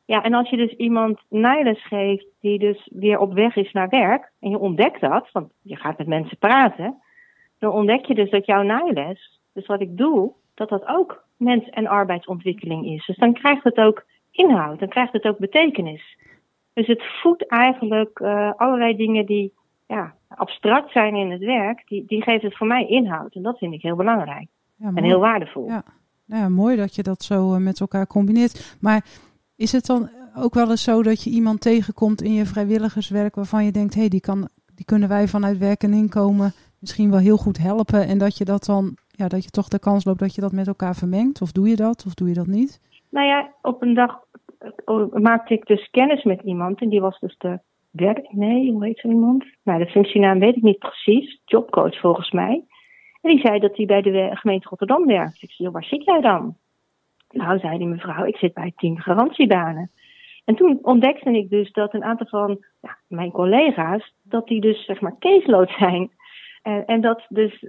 Ja, 0.04 0.22
en 0.22 0.34
als 0.34 0.50
je 0.50 0.56
dus 0.56 0.72
iemand 0.72 1.20
naailes 1.28 1.86
geeft 1.86 2.26
die 2.40 2.58
dus 2.58 2.88
weer 2.92 3.18
op 3.18 3.32
weg 3.32 3.56
is 3.56 3.72
naar 3.72 3.88
werk, 3.88 4.32
en 4.40 4.50
je 4.50 4.58
ontdekt 4.58 5.00
dat, 5.00 5.28
want 5.32 5.52
je 5.62 5.76
gaat 5.76 5.98
met 5.98 6.06
mensen 6.06 6.38
praten, 6.38 7.02
dan 7.58 7.72
ontdek 7.72 8.04
je 8.04 8.14
dus 8.14 8.30
dat 8.30 8.46
jouw 8.46 8.62
naailes, 8.62 9.40
dus 9.52 9.66
wat 9.66 9.80
ik 9.80 9.96
doe, 9.96 10.32
dat 10.54 10.68
dat 10.68 10.86
ook 10.86 11.24
mens- 11.36 11.70
en 11.70 11.86
arbeidsontwikkeling 11.86 12.86
is. 12.86 13.06
Dus 13.06 13.16
dan 13.16 13.32
krijgt 13.32 13.64
het 13.64 13.76
ook 13.76 14.04
inhoud, 14.30 14.78
dan 14.78 14.88
krijgt 14.88 15.12
het 15.12 15.24
ook 15.24 15.38
betekenis. 15.38 16.18
Dus 16.72 16.86
het 16.86 17.02
voedt 17.22 17.46
eigenlijk 17.46 18.20
uh, 18.20 18.52
allerlei 18.56 18.96
dingen 18.96 19.26
die 19.26 19.52
ja, 19.86 20.14
abstract 20.28 20.92
zijn 20.92 21.14
in 21.14 21.30
het 21.30 21.40
werk, 21.40 21.82
die, 21.88 22.04
die 22.06 22.22
geeft 22.22 22.42
het 22.42 22.56
voor 22.56 22.66
mij 22.66 22.86
inhoud. 22.86 23.34
En 23.34 23.42
dat 23.42 23.58
vind 23.58 23.74
ik 23.74 23.82
heel 23.82 23.96
belangrijk 23.96 24.48
ja, 24.76 24.90
en 24.94 25.04
heel 25.04 25.20
waardevol. 25.20 25.66
Ja. 25.66 25.84
Nou 26.26 26.42
ja, 26.42 26.48
mooi 26.48 26.76
dat 26.76 26.94
je 26.94 27.02
dat 27.02 27.22
zo 27.22 27.54
uh, 27.54 27.60
met 27.60 27.80
elkaar 27.80 28.06
combineert. 28.06 28.76
Maar 28.80 29.04
is 29.62 29.72
het 29.72 29.86
dan 29.86 30.10
ook 30.36 30.54
wel 30.54 30.70
eens 30.70 30.82
zo 30.82 31.02
dat 31.02 31.24
je 31.24 31.30
iemand 31.30 31.60
tegenkomt 31.60 32.22
in 32.22 32.34
je 32.34 32.46
vrijwilligerswerk 32.46 33.34
waarvan 33.34 33.64
je 33.64 33.72
denkt, 33.72 33.94
hé, 33.94 34.00
hey, 34.00 34.08
die, 34.08 34.20
kan, 34.20 34.48
die 34.74 34.84
kunnen 34.84 35.08
wij 35.08 35.28
vanuit 35.28 35.58
werk 35.58 35.82
en 35.82 35.92
inkomen 35.92 36.52
misschien 36.78 37.10
wel 37.10 37.18
heel 37.18 37.36
goed 37.36 37.58
helpen. 37.58 38.06
En 38.06 38.18
dat 38.18 38.38
je 38.38 38.44
dat 38.44 38.64
dan, 38.64 38.96
ja, 39.10 39.28
dat 39.28 39.44
je 39.44 39.50
toch 39.50 39.68
de 39.68 39.78
kans 39.78 40.04
loopt 40.04 40.18
dat 40.18 40.34
je 40.34 40.40
dat 40.40 40.52
met 40.52 40.66
elkaar 40.66 40.94
vermengt? 40.94 41.42
Of 41.42 41.52
doe 41.52 41.68
je 41.68 41.76
dat, 41.76 42.04
of 42.06 42.14
doe 42.14 42.28
je 42.28 42.34
dat 42.34 42.46
niet? 42.46 42.80
Nou 43.10 43.26
ja, 43.26 43.52
op 43.62 43.82
een 43.82 43.94
dag 43.94 44.20
maakte 45.12 45.54
ik 45.54 45.66
dus 45.66 45.90
kennis 45.90 46.24
met 46.24 46.40
iemand 46.42 46.80
en 46.80 46.88
die 46.88 47.00
was 47.00 47.18
dus 47.18 47.34
de 47.38 47.58
werk, 47.90 48.32
nee, 48.32 48.72
hoe 48.72 48.84
heet 48.84 48.98
zo 48.98 49.08
iemand? 49.08 49.44
Nou, 49.62 49.78
de 49.78 49.90
functienaam 49.90 50.38
weet 50.38 50.56
ik 50.56 50.62
niet 50.62 50.78
precies, 50.78 51.40
jobcoach 51.44 52.00
volgens 52.00 52.30
mij. 52.30 52.64
En 53.20 53.30
die 53.30 53.40
zei 53.40 53.58
dat 53.58 53.76
hij 53.76 53.86
bij 53.86 54.02
de 54.02 54.30
gemeente 54.32 54.68
Rotterdam 54.68 55.06
werkt. 55.06 55.42
Ik 55.42 55.50
zei, 55.50 55.70
waar 55.70 55.84
zit 55.84 56.04
jij 56.04 56.20
dan? 56.20 56.56
Nou, 57.32 57.58
zei 57.58 57.78
die 57.78 57.86
mevrouw, 57.86 58.24
ik 58.24 58.36
zit 58.36 58.54
bij 58.54 58.72
tien 58.76 59.00
garantiebanen. 59.00 59.90
En 60.44 60.54
toen 60.54 60.78
ontdekte 60.82 61.30
ik 61.30 61.50
dus 61.50 61.72
dat 61.72 61.94
een 61.94 62.04
aantal 62.04 62.26
van 62.26 62.64
ja, 62.80 62.96
mijn 63.08 63.30
collega's, 63.30 64.14
dat 64.22 64.46
die 64.46 64.60
dus 64.60 64.84
zeg 64.84 65.00
maar 65.00 65.18
caseload 65.18 65.70
zijn. 65.78 66.10
En, 66.62 66.86
en 66.86 67.00
dat 67.00 67.26
dus 67.28 67.64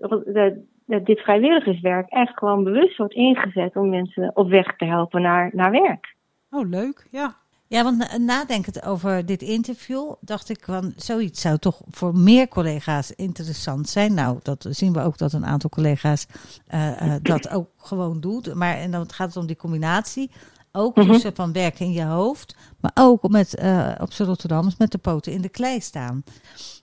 dit 0.86 1.20
vrijwilligerswerk 1.20 2.10
echt 2.10 2.38
gewoon 2.38 2.64
bewust 2.64 2.98
wordt 2.98 3.14
ingezet 3.14 3.76
om 3.76 3.90
mensen 3.90 4.36
op 4.36 4.50
weg 4.50 4.76
te 4.76 4.86
helpen 4.86 5.22
naar, 5.22 5.52
naar 5.54 5.72
werk. 5.72 6.16
Oh, 6.52 6.70
leuk, 6.70 7.08
ja. 7.12 7.36
Ja, 7.74 7.84
want 7.84 8.18
nadenkend 8.18 8.84
over 8.84 9.26
dit 9.26 9.42
interview 9.42 10.12
dacht 10.20 10.50
ik 10.50 10.60
van 10.62 10.94
zoiets 10.96 11.42
zou 11.42 11.58
toch 11.58 11.82
voor 11.90 12.18
meer 12.18 12.48
collega's 12.48 13.12
interessant 13.12 13.90
zijn. 13.90 14.14
Nou, 14.14 14.40
dat 14.44 14.66
zien 14.70 14.94
we 14.94 15.02
ook 15.02 15.18
dat 15.18 15.34
een 15.34 15.46
aantal 15.46 15.70
collega's 15.70 16.26
uh, 16.74 17.02
uh, 17.02 17.14
dat 17.22 17.50
ook 17.50 17.70
gewoon 17.78 18.22
doet. 18.22 18.54
Maar 18.54 18.76
en 18.78 18.92
dan 18.92 19.12
gaat 19.12 19.28
het 19.28 19.38
om 19.38 19.46
die 19.46 19.56
combinatie. 19.56 20.32
Ook 20.72 20.96
mm 20.96 21.04
-hmm. 21.04 21.12
tussen 21.12 21.36
van 21.36 21.54
werken 21.54 21.86
in 21.86 21.92
je 21.92 22.04
hoofd, 22.04 22.56
maar 22.80 22.92
ook 22.94 23.30
met, 23.30 23.60
uh, 23.60 23.92
op 24.00 24.14
z'n 24.14 24.24
Rotterdams 24.24 24.78
met 24.78 24.92
de 24.92 24.98
poten 24.98 25.32
in 25.32 25.42
de 25.42 25.50
klei 25.50 25.82
staan. 25.82 26.24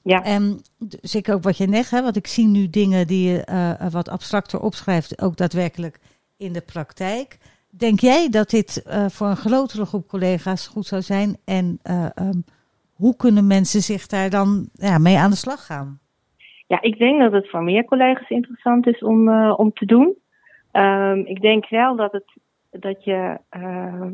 Ja. 0.03 0.23
En 0.25 0.61
dus 0.79 1.15
ik 1.15 1.29
ook 1.29 1.43
wat 1.43 1.57
je 1.57 1.67
net, 1.67 1.91
hè, 1.91 2.03
want 2.03 2.17
ik 2.17 2.27
zie 2.27 2.47
nu 2.47 2.71
dingen 2.71 3.07
die 3.07 3.31
je 3.31 3.45
wat 3.91 4.09
abstracter 4.09 4.61
opschrijft, 4.61 5.23
ook 5.23 5.37
daadwerkelijk 5.37 6.01
in 6.37 6.53
de 6.53 6.61
praktijk. 6.61 7.39
Denk 7.71 8.01
jij 8.01 8.29
dat 8.29 8.51
dit 8.51 8.85
uh, 8.87 9.09
voor 9.09 9.27
een 9.27 9.37
grotere 9.37 9.85
groep 9.85 10.09
collega's 10.09 10.67
goed 10.67 10.87
zou 10.87 11.03
zijn? 11.03 11.37
En 11.45 11.79
uh, 11.85 12.07
um, 12.17 12.45
hoe 12.95 13.17
kunnen 13.17 13.47
mensen 13.47 13.81
zich 13.81 14.07
daar 14.07 14.31
dan 14.31 14.69
ja, 14.73 14.99
mee 14.99 15.19
aan 15.19 15.31
de 15.31 15.37
slag 15.37 15.67
gaan? 15.67 15.99
Ja, 16.67 16.81
ik 16.81 16.99
denk 16.99 17.21
dat 17.21 17.33
het 17.33 17.51
voor 17.51 17.63
meer 17.63 17.85
collega's 17.85 18.29
interessant 18.29 18.87
is 18.87 19.03
om, 19.03 19.29
uh, 19.29 19.55
om 19.57 19.73
te 19.73 19.87
doen. 19.87 20.15
Um, 20.73 21.27
ik 21.27 21.41
denk 21.41 21.69
wel 21.69 21.97
dat 21.97 22.13
het 22.13 22.25
dat 22.71 23.05
je, 23.05 23.39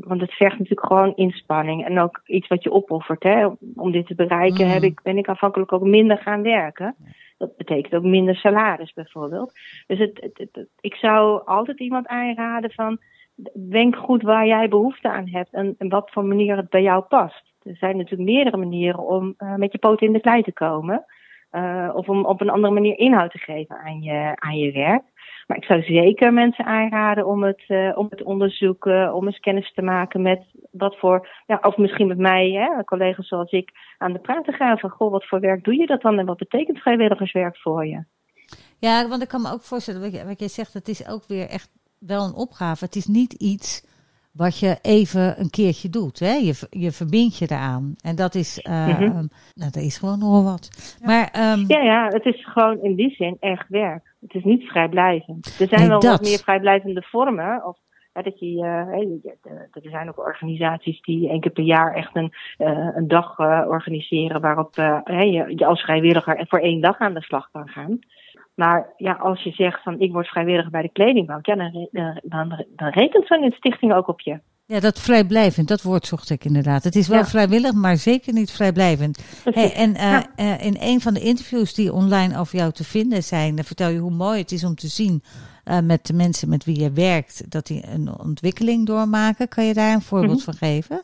want 0.00 0.20
het 0.20 0.32
vergt 0.32 0.58
natuurlijk 0.58 0.86
gewoon 0.86 1.14
inspanning 1.14 1.84
en 1.84 1.98
ook 1.98 2.20
iets 2.24 2.48
wat 2.48 2.62
je 2.62 2.72
opoffert. 2.72 3.22
Hè? 3.22 3.46
Om 3.74 3.92
dit 3.92 4.06
te 4.06 4.14
bereiken 4.14 4.70
heb 4.70 4.82
ik, 4.82 5.02
ben 5.02 5.18
ik 5.18 5.28
afhankelijk 5.28 5.72
ook 5.72 5.82
minder 5.82 6.18
gaan 6.18 6.42
werken. 6.42 6.94
Dat 7.38 7.56
betekent 7.56 7.94
ook 7.94 8.02
minder 8.02 8.36
salaris 8.36 8.92
bijvoorbeeld. 8.92 9.52
Dus 9.86 9.98
het, 9.98 10.30
het, 10.32 10.66
ik 10.80 10.94
zou 10.94 11.46
altijd 11.46 11.80
iemand 11.80 12.06
aanraden 12.06 12.70
van, 12.70 12.98
denk 13.70 13.96
goed 13.96 14.22
waar 14.22 14.46
jij 14.46 14.68
behoefte 14.68 15.10
aan 15.10 15.28
hebt 15.28 15.52
en, 15.52 15.74
wat 15.78 16.10
voor 16.10 16.24
manier 16.24 16.56
het 16.56 16.70
bij 16.70 16.82
jou 16.82 17.02
past. 17.02 17.54
Er 17.62 17.76
zijn 17.76 17.96
natuurlijk 17.96 18.30
meerdere 18.30 18.56
manieren 18.56 19.06
om 19.06 19.34
uh, 19.38 19.54
met 19.54 19.72
je 19.72 19.78
poten 19.78 20.06
in 20.06 20.12
de 20.12 20.20
klei 20.20 20.42
te 20.42 20.52
komen. 20.52 21.04
Uh, 21.52 21.90
of 21.94 22.08
om 22.08 22.24
op 22.24 22.40
een 22.40 22.50
andere 22.50 22.74
manier 22.74 22.98
inhoud 22.98 23.30
te 23.30 23.38
geven 23.38 23.78
aan 23.78 24.02
je, 24.02 24.32
aan 24.34 24.58
je 24.58 24.72
werk. 24.72 25.02
Maar 25.46 25.56
ik 25.56 25.64
zou 25.64 25.82
zeker 25.82 26.32
mensen 26.32 26.64
aanraden 26.64 27.26
om 27.26 27.42
het, 27.42 27.64
uh, 27.68 27.98
om 27.98 28.06
het 28.08 28.18
te 28.18 28.24
onderzoeken, 28.24 29.14
om 29.14 29.26
eens 29.26 29.38
kennis 29.38 29.72
te 29.72 29.82
maken 29.82 30.22
met 30.22 30.44
wat 30.70 30.96
voor, 30.98 31.28
ja, 31.46 31.58
of 31.62 31.76
misschien 31.76 32.06
met 32.06 32.18
mij, 32.18 32.50
hè, 32.50 32.84
collega's 32.84 33.28
zoals 33.28 33.50
ik, 33.50 33.70
aan 33.98 34.12
de 34.12 34.18
praten 34.18 34.54
gaan 34.54 34.78
van, 34.78 34.90
goh, 34.90 35.10
wat 35.10 35.26
voor 35.26 35.40
werk 35.40 35.64
doe 35.64 35.76
je 35.76 35.86
dat 35.86 36.02
dan 36.02 36.18
en 36.18 36.26
wat 36.26 36.36
betekent 36.36 36.78
vrijwilligerswerk 36.78 37.56
voor 37.56 37.86
je? 37.86 38.04
Ja, 38.78 39.08
want 39.08 39.22
ik 39.22 39.28
kan 39.28 39.42
me 39.42 39.52
ook 39.52 39.62
voorstellen, 39.62 40.26
wat 40.26 40.40
je 40.40 40.48
zegt, 40.48 40.72
het 40.72 40.88
is 40.88 41.08
ook 41.08 41.24
weer 41.26 41.48
echt 41.48 41.75
wel 41.98 42.24
een 42.24 42.34
opgave. 42.34 42.84
Het 42.84 42.96
is 42.96 43.06
niet 43.06 43.32
iets 43.32 43.84
wat 44.32 44.58
je 44.58 44.78
even 44.82 45.40
een 45.40 45.50
keertje 45.50 45.88
doet. 45.88 46.18
Hè? 46.18 46.32
Je, 46.32 46.66
je 46.70 46.92
verbindt 46.92 47.38
je 47.38 47.46
eraan. 47.50 47.94
En 48.00 48.16
dat 48.16 48.34
is, 48.34 48.58
uh, 48.58 48.86
mm-hmm. 48.86 49.28
nou, 49.54 49.70
dat 49.70 49.76
is 49.76 49.98
gewoon 49.98 50.18
nogal 50.18 50.44
wat. 50.44 50.96
Ja. 51.00 51.06
Maar, 51.06 51.52
um, 51.52 51.64
ja, 51.68 51.82
ja, 51.82 52.08
het 52.08 52.24
is 52.24 52.44
gewoon 52.44 52.82
in 52.82 52.94
die 52.94 53.10
zin 53.10 53.36
echt 53.40 53.68
werk. 53.68 54.14
Het 54.20 54.34
is 54.34 54.44
niet 54.44 54.62
vrijblijvend. 54.62 55.46
Er 55.46 55.68
zijn 55.68 55.80
nee, 55.80 55.88
wel 55.88 56.00
dat. 56.00 56.10
wat 56.10 56.28
meer 56.28 56.38
vrijblijvende 56.38 57.02
vormen. 57.02 57.66
Of, 57.66 57.78
ja, 58.12 58.22
dat 58.22 58.38
je, 58.38 58.46
uh, 58.46 59.54
er 59.70 59.90
zijn 59.90 60.08
ook 60.08 60.18
organisaties 60.18 61.00
die 61.00 61.28
één 61.28 61.40
keer 61.40 61.52
per 61.52 61.64
jaar 61.64 61.94
echt 61.94 62.16
een, 62.16 62.32
uh, 62.58 62.88
een 62.94 63.08
dag 63.08 63.38
uh, 63.38 63.64
organiseren 63.68 64.40
waarop 64.40 64.74
je, 64.74 65.52
je 65.56 65.66
als 65.66 65.82
vrijwilliger 65.82 66.44
voor 66.48 66.58
één 66.58 66.80
dag 66.80 66.98
aan 66.98 67.14
de 67.14 67.22
slag 67.22 67.48
kan 67.52 67.68
gaan. 67.68 67.98
Maar 68.56 68.92
ja, 68.96 69.12
als 69.12 69.42
je 69.42 69.50
zegt 69.50 69.82
van 69.82 70.00
ik 70.00 70.12
word 70.12 70.28
vrijwilliger 70.28 70.70
bij 70.70 70.82
de 70.82 70.92
kledingbank, 70.92 71.46
ja, 71.46 71.54
dan, 71.54 71.88
dan, 72.22 72.64
dan 72.76 72.88
rekent 72.88 73.26
zo'n 73.26 73.52
stichting 73.56 73.94
ook 73.94 74.08
op 74.08 74.20
je. 74.20 74.40
Ja, 74.66 74.80
dat 74.80 75.00
vrijblijvend, 75.00 75.68
dat 75.68 75.82
woord 75.82 76.06
zocht 76.06 76.30
ik 76.30 76.44
inderdaad. 76.44 76.84
Het 76.84 76.94
is 76.94 77.08
wel 77.08 77.18
ja. 77.18 77.24
vrijwillig, 77.24 77.72
maar 77.72 77.96
zeker 77.96 78.32
niet 78.32 78.52
vrijblijvend. 78.52 79.42
Hey, 79.44 79.72
en 79.74 79.90
uh, 79.90 79.96
ja. 79.96 80.26
uh, 80.36 80.66
in 80.66 80.76
een 80.80 81.00
van 81.00 81.14
de 81.14 81.20
interviews 81.20 81.74
die 81.74 81.92
online 81.92 82.38
over 82.38 82.58
jou 82.58 82.72
te 82.72 82.84
vinden 82.84 83.22
zijn, 83.22 83.64
vertel 83.64 83.88
je 83.88 83.98
hoe 83.98 84.10
mooi 84.10 84.38
het 84.40 84.52
is 84.52 84.64
om 84.64 84.74
te 84.74 84.86
zien 84.86 85.22
uh, 85.64 85.80
met 85.80 86.06
de 86.06 86.14
mensen 86.14 86.48
met 86.48 86.64
wie 86.64 86.80
je 86.80 86.92
werkt, 86.92 87.50
dat 87.50 87.66
die 87.66 87.82
een 87.94 88.08
ontwikkeling 88.20 88.86
doormaken. 88.86 89.48
Kan 89.48 89.64
je 89.64 89.74
daar 89.74 89.94
een 89.94 90.00
voorbeeld 90.00 90.46
mm-hmm. 90.46 90.54
van 90.58 90.68
geven? 90.68 91.02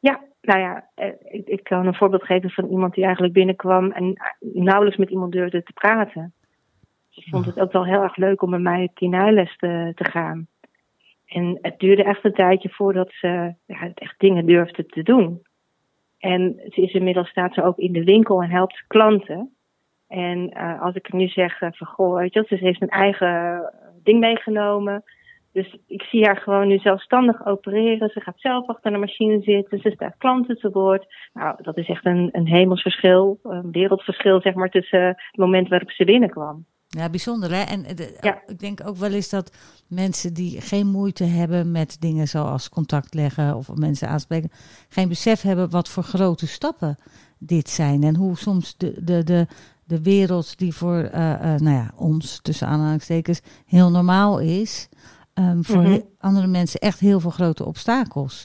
Ja, 0.00 0.20
nou 0.40 0.60
ja, 0.60 0.84
ik, 1.24 1.46
ik, 1.46 1.64
kan 1.64 1.86
een 1.86 1.94
voorbeeld 1.94 2.24
geven 2.24 2.50
van 2.50 2.66
iemand 2.68 2.94
die 2.94 3.04
eigenlijk 3.04 3.34
binnenkwam 3.34 3.90
en 3.90 4.20
nauwelijks 4.40 4.98
met 4.98 5.10
iemand 5.10 5.32
durfde 5.32 5.62
te 5.62 5.72
praten. 5.72 6.32
Ze 7.14 7.30
vond 7.30 7.46
het 7.46 7.60
ook 7.60 7.72
wel 7.72 7.84
heel 7.84 8.02
erg 8.02 8.16
leuk 8.16 8.42
om 8.42 8.50
met 8.50 8.60
mij 8.60 8.90
kinailes 8.94 9.56
te, 9.56 9.92
te 9.94 10.04
gaan. 10.04 10.46
En 11.26 11.58
het 11.60 11.78
duurde 11.78 12.04
echt 12.04 12.24
een 12.24 12.32
tijdje 12.32 12.68
voordat 12.68 13.12
ze 13.12 13.54
ja, 13.66 13.90
echt 13.94 14.14
dingen 14.18 14.46
durfde 14.46 14.86
te 14.86 15.02
doen. 15.02 15.42
En 16.18 16.60
ze 16.68 16.80
is 16.80 16.92
inmiddels 16.92 17.28
staat 17.28 17.54
ze 17.54 17.62
ook 17.62 17.78
in 17.78 17.92
de 17.92 18.04
winkel 18.04 18.42
en 18.42 18.50
helpt 18.50 18.84
klanten. 18.86 19.54
En 20.08 20.50
uh, 20.56 20.82
als 20.82 20.94
ik 20.94 21.12
nu 21.12 21.28
zeg 21.28 21.60
uh, 21.60 21.68
van 21.72 21.86
goh, 21.86 22.16
weet 22.16 22.32
je, 22.32 22.44
ze 22.48 22.54
heeft 22.54 22.82
een 22.82 22.88
eigen 22.88 23.62
ding 24.02 24.20
meegenomen. 24.20 25.02
Dus 25.52 25.76
ik 25.86 26.02
zie 26.02 26.24
haar 26.24 26.36
gewoon 26.36 26.68
nu 26.68 26.78
zelfstandig 26.78 27.46
opereren. 27.46 28.08
Ze 28.08 28.20
gaat 28.20 28.40
zelf 28.40 28.66
achter 28.68 28.92
de 28.92 28.98
machine 28.98 29.40
zitten. 29.40 29.78
Ze 29.78 29.90
staat 29.90 30.16
klanten 30.18 30.58
te 30.58 30.70
woord. 30.70 31.06
Nou, 31.32 31.62
dat 31.62 31.76
is 31.76 31.88
echt 31.88 32.06
een, 32.06 32.28
een 32.32 32.46
hemelsverschil, 32.46 33.38
een 33.42 33.70
wereldverschil, 33.70 34.40
zeg 34.40 34.54
maar, 34.54 34.70
tussen 34.70 35.06
het 35.06 35.36
moment 35.36 35.68
waarop 35.68 35.90
ze 35.90 36.04
binnenkwam. 36.04 36.64
Ja, 36.96 37.08
bijzonder 37.08 37.50
hè. 37.50 37.62
En 37.62 37.82
de, 37.96 38.16
ja. 38.20 38.42
ik 38.46 38.58
denk 38.58 38.80
ook 38.86 38.96
wel 38.96 39.12
eens 39.12 39.28
dat 39.28 39.50
mensen 39.86 40.34
die 40.34 40.60
geen 40.60 40.86
moeite 40.86 41.24
hebben 41.24 41.70
met 41.70 41.96
dingen 42.00 42.28
zoals 42.28 42.68
contact 42.68 43.14
leggen 43.14 43.56
of 43.56 43.68
mensen 43.74 44.08
aanspreken, 44.08 44.50
geen 44.88 45.08
besef 45.08 45.42
hebben 45.42 45.70
wat 45.70 45.88
voor 45.88 46.02
grote 46.02 46.46
stappen 46.46 46.96
dit 47.38 47.70
zijn. 47.70 48.02
En 48.02 48.16
hoe 48.16 48.36
soms 48.36 48.74
de, 48.76 49.04
de, 49.04 49.24
de, 49.24 49.46
de 49.84 50.02
wereld 50.02 50.58
die 50.58 50.74
voor 50.74 51.10
uh, 51.14 51.30
uh, 51.30 51.38
nou 51.40 51.76
ja, 51.76 51.90
ons, 51.96 52.38
tussen 52.42 52.66
aanhalingstekens, 52.66 53.40
heel 53.66 53.90
normaal 53.90 54.38
is, 54.38 54.88
um, 55.34 55.64
voor 55.64 55.76
mm-hmm. 55.76 56.02
andere 56.18 56.46
mensen 56.46 56.80
echt 56.80 57.00
heel 57.00 57.20
veel 57.20 57.30
grote 57.30 57.64
obstakels 57.64 58.44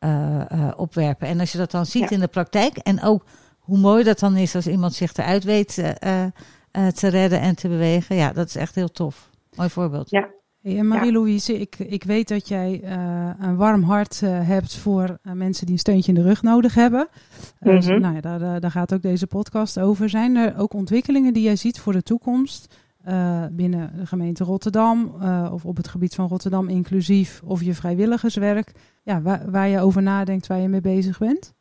uh, 0.00 0.72
opwerpen. 0.76 1.28
En 1.28 1.40
als 1.40 1.52
je 1.52 1.58
dat 1.58 1.70
dan 1.70 1.86
ziet 1.86 2.02
ja. 2.02 2.10
in 2.10 2.20
de 2.20 2.28
praktijk 2.28 2.76
en 2.76 3.02
ook 3.02 3.24
hoe 3.58 3.78
mooi 3.78 4.04
dat 4.04 4.18
dan 4.18 4.36
is 4.36 4.54
als 4.54 4.66
iemand 4.66 4.94
zich 4.94 5.16
eruit 5.16 5.44
weet 5.44 5.82
uh, 6.76 6.86
te 6.86 7.08
redden 7.08 7.40
en 7.40 7.56
te 7.56 7.68
bewegen. 7.68 8.16
Ja, 8.16 8.32
dat 8.32 8.46
is 8.46 8.56
echt 8.56 8.74
heel 8.74 8.88
tof. 8.88 9.30
Mooi 9.56 9.68
voorbeeld. 9.68 10.10
Ja. 10.10 10.28
Hey, 10.62 10.78
en 10.78 10.88
Marie-Louise, 10.88 11.60
ik, 11.60 11.78
ik 11.78 12.04
weet 12.04 12.28
dat 12.28 12.48
jij 12.48 12.80
uh, 12.84 13.30
een 13.40 13.56
warm 13.56 13.82
hart 13.82 14.20
uh, 14.24 14.48
hebt 14.48 14.76
voor 14.76 15.18
mensen 15.22 15.64
die 15.64 15.74
een 15.74 15.80
steuntje 15.80 16.12
in 16.12 16.18
de 16.18 16.26
rug 16.26 16.42
nodig 16.42 16.74
hebben. 16.74 17.08
Mm-hmm. 17.60 17.80
dus, 17.80 17.86
nou 17.86 18.14
ja, 18.14 18.20
daar, 18.20 18.60
daar 18.60 18.70
gaat 18.70 18.94
ook 18.94 19.02
deze 19.02 19.26
podcast 19.26 19.80
over. 19.80 20.08
Zijn 20.08 20.36
er 20.36 20.58
ook 20.58 20.74
ontwikkelingen 20.74 21.32
die 21.32 21.42
jij 21.42 21.56
ziet 21.56 21.80
voor 21.80 21.92
de 21.92 22.02
toekomst 22.02 22.84
binnen 23.50 23.92
de 23.96 24.06
gemeente 24.06 24.44
Rotterdam 24.44 25.14
of 25.52 25.64
op 25.64 25.76
het 25.76 25.88
gebied 25.88 26.14
van 26.14 26.28
Rotterdam 26.28 26.68
inclusief 26.68 27.42
of 27.44 27.62
je 27.62 27.74
vrijwilligerswerk, 27.74 28.72
ja, 29.02 29.22
waar, 29.22 29.50
waar 29.50 29.68
je 29.68 29.80
over 29.80 30.02
nadenkt, 30.02 30.46
waar 30.46 30.60
je 30.60 30.68
mee 30.68 30.80
bezig 30.80 31.18
bent? 31.18 31.54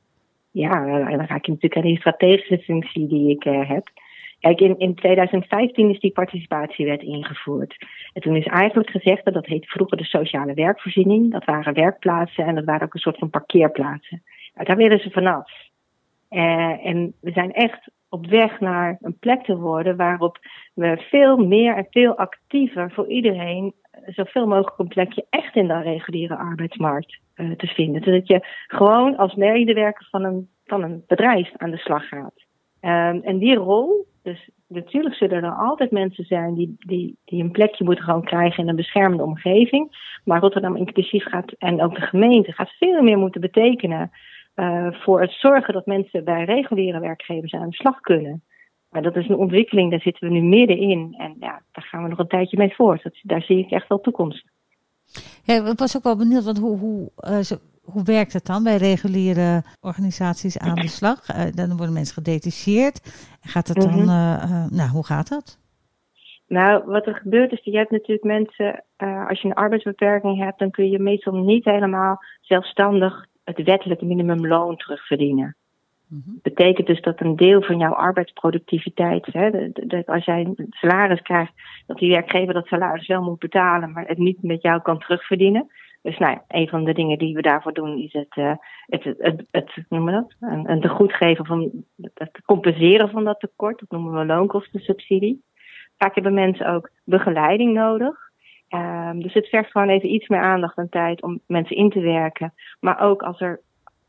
Ja, 0.52 0.86
dan 1.18 1.28
ga 1.28 1.36
ik 1.36 1.48
natuurlijk 1.48 1.76
aan 1.76 1.82
die 1.82 1.98
strategische 1.98 2.58
functie 2.58 3.08
die 3.08 3.30
ik 3.30 3.44
heb. 3.44 3.90
Kijk, 4.46 4.60
in, 4.60 4.80
in 4.80 4.96
2015 4.96 5.90
is 5.90 6.00
die 6.00 6.12
participatiewet 6.12 7.02
ingevoerd. 7.02 7.76
En 8.14 8.22
toen 8.22 8.36
is 8.36 8.46
eigenlijk 8.46 8.90
gezegd 8.90 9.26
dat 9.26 9.34
dat 9.34 9.46
heet 9.46 9.66
vroeger 9.66 9.98
de 9.98 10.04
sociale 10.04 10.54
werkvoorziening. 10.54 11.32
Dat 11.32 11.46
waren 11.46 11.74
werkplaatsen 11.74 12.46
en 12.46 12.56
dat 12.56 12.64
waren 12.66 12.82
ook 12.82 12.94
een 12.94 13.00
soort 13.00 13.18
van 13.18 13.30
parkeerplaatsen. 13.30 14.24
Nou, 14.54 14.68
daar 14.68 14.78
willen 14.78 15.00
ze 15.00 15.10
vanaf. 15.10 15.52
Uh, 16.30 16.86
en 16.86 17.14
we 17.22 17.32
zijn 17.32 17.54
echt 17.54 17.90
op 18.10 18.28
weg 18.28 18.60
naar 18.60 18.98
een 19.02 19.18
plek 19.20 19.44
te 19.44 19.58
worden 19.58 19.96
waarop 19.96 20.38
we 20.74 21.06
veel 21.10 21.38
meer 21.38 21.76
en 21.76 21.88
veel 21.90 22.18
actiever 22.18 22.92
voor 22.92 23.08
iedereen 23.08 23.74
zoveel 24.06 24.48
mogelijk 24.48 24.80
een 24.80 24.88
plekje 24.88 25.26
echt 25.30 25.56
in 25.56 25.68
de 25.68 25.82
reguliere 25.82 26.36
arbeidsmarkt 26.36 27.20
uh, 27.36 27.52
te 27.52 27.68
vinden. 27.68 28.04
Zodat 28.04 28.28
je 28.28 28.46
gewoon 28.68 29.18
als 29.18 29.36
medewerker 29.36 30.08
van 30.10 30.24
een, 30.24 30.50
van 30.66 30.84
een 30.84 31.04
bedrijf 31.08 31.52
aan 31.58 31.72
de 31.72 31.78
slag 31.78 32.08
gaat. 32.08 32.45
Um, 32.86 33.22
en 33.24 33.38
die 33.38 33.56
rol, 33.56 34.06
dus 34.24 34.50
natuurlijk 34.68 35.16
zullen 35.16 35.44
er 35.44 35.56
altijd 35.56 35.92
mensen 35.92 36.26
zijn 36.26 36.54
die, 36.54 36.76
die, 36.80 37.18
die 37.26 37.44
een 37.44 37.52
plekje 37.52 37.84
moeten 37.84 38.04
gewoon 38.04 38.24
krijgen 38.24 38.64
in 38.64 38.70
een 38.70 38.76
beschermde 38.76 39.24
omgeving. 39.24 39.98
Maar 40.24 40.40
Rotterdam 40.40 40.76
inclusief 40.76 41.24
gaat, 41.24 41.52
en 41.58 41.82
ook 41.82 41.96
de 41.96 42.02
gemeente, 42.02 42.52
gaat 42.52 42.70
veel 42.70 43.02
meer 43.02 43.18
moeten 43.18 43.42
betekenen 43.42 44.12
uh, 44.56 44.88
voor 44.92 45.22
het 45.22 45.32
zorgen 45.32 45.74
dat 45.74 45.86
mensen 45.86 46.24
bij 46.24 46.44
reguliere 46.44 47.00
werkgevers 47.00 47.54
aan 47.54 47.70
de 47.70 47.76
slag 47.76 48.00
kunnen. 48.00 48.44
Maar 48.90 49.02
dat 49.02 49.16
is 49.16 49.30
een 49.30 49.38
ontwikkeling, 49.38 49.92
daar 49.92 50.02
zitten 50.02 50.28
we 50.28 50.34
nu 50.34 50.42
middenin. 50.42 51.16
En 51.18 51.36
ja, 51.40 51.62
daar 51.72 51.86
gaan 51.86 52.04
we 52.04 52.10
nog 52.10 52.20
een 52.20 52.28
tijdje 52.28 52.58
mee 52.58 52.76
voort. 52.76 53.04
Dat, 53.04 53.20
daar 53.22 53.42
zie 53.42 53.58
ik 53.58 53.72
echt 53.72 53.88
wel 53.88 54.02
toekomst. 54.02 54.46
Ja, 55.44 55.70
ik 55.70 55.80
was 55.80 55.98
ook 55.98 56.04
wel 56.04 56.18
benieuwd, 56.18 56.44
want 56.44 56.58
hoe, 56.58 56.78
hoe 56.78 57.12
uh, 57.30 57.58
hoe 57.86 58.04
werkt 58.04 58.34
het 58.34 58.46
dan 58.46 58.64
bij 58.64 58.78
reguliere 58.78 59.64
organisaties 59.82 60.58
aan 60.58 60.76
de 60.76 60.88
slag? 60.88 61.30
Uh, 61.30 61.46
dan 61.54 61.78
worden 61.78 61.94
mensen 61.94 62.24
gedetacheerd. 62.24 63.00
Gaat 63.42 63.68
het 63.68 63.78
dan, 63.78 63.90
mm-hmm. 63.90 64.10
uh, 64.10 64.66
nou, 64.70 64.90
hoe 64.90 65.06
gaat 65.06 65.30
dat? 65.30 65.60
Nou, 66.48 66.84
wat 66.86 67.08
er 67.08 67.16
gebeurt 67.16 67.52
is, 67.52 67.64
je 67.64 67.78
hebt 67.78 67.92
natuurlijk 67.92 68.24
mensen, 68.24 68.84
als 69.28 69.42
je 69.42 69.48
een 69.48 69.54
arbeidsbeperking 69.54 70.44
hebt, 70.44 70.60
dan 70.60 70.72
kun 70.72 70.90
je 70.90 71.00
meestal 71.00 71.34
niet 71.34 71.66
helemaal 71.66 72.24
zelfstandig 72.42 73.26
het 73.44 73.64
wettelijke 73.64 74.06
minimumloon 74.06 74.78
terugverdienen. 74.78 75.56
Mm-hmm. 76.08 76.40
betekent 76.42 76.88
dus 76.88 77.02
dat 77.02 77.22
een 77.22 77.36
deel 77.36 77.62
van 77.62 77.78
jouw 77.78 77.94
arbeidsproductiviteit, 77.94 79.26
hè, 79.26 79.72
de, 79.72 80.04
als 80.06 80.26
jij 80.26 80.42
een 80.42 80.68
salaris 80.70 81.22
krijgt, 81.22 81.54
dat 81.88 81.98
die 81.98 82.12
werkgever 82.12 82.54
dat 82.54 82.68
salaris 82.68 83.08
wel 83.08 83.22
moet 83.22 83.40
betalen, 83.40 83.92
maar 83.92 84.08
het 84.08 84.18
niet 84.18 84.44
met 84.44 84.62
jou 84.62 84.82
kan 84.82 85.00
terugverdienen. 85.00 85.70
Dus 86.02 86.18
nou 86.18 86.38
een 86.48 86.68
van 86.68 86.84
de 86.84 86.94
dingen 86.94 87.18
die 87.18 87.36
we 87.36 87.42
daarvoor 87.42 87.74
doen 87.74 87.98
is 87.98 88.14
het, 88.14 88.36
uh, 88.36 88.54
het, 88.86 89.04
het, 89.04 89.48
het, 89.52 89.86
noemen 89.90 90.14
dat? 90.14 90.36
Een, 90.40 90.70
een 90.72 91.10
geven 91.12 91.46
van 91.46 91.72
het 92.14 92.42
compenseren 92.46 93.10
van 93.10 93.24
dat 93.24 93.40
tekort. 93.40 93.80
Dat 93.80 93.90
noemen 93.90 94.20
we 94.20 94.26
loonkostensubsidie. 94.26 95.44
Vaak 95.98 96.16
hebben 96.16 96.34
mensen 96.34 96.68
ook 96.68 96.90
begeleiding 97.04 97.74
nodig. 97.74 98.26
Um, 98.70 99.22
dus 99.22 99.34
het 99.34 99.48
vergt 99.48 99.72
gewoon 99.72 99.90
even 99.90 100.14
iets 100.14 100.28
meer 100.28 100.40
aandacht 100.40 100.78
en 100.78 100.90
tijd 100.90 101.22
om 101.22 101.40
mensen 101.48 101.76
in 101.76 101.90
te 101.90 102.00
werken. 102.00 102.54
Maar 102.80 103.00
ook 103.00 103.22
als 103.22 103.42
er 103.42 103.62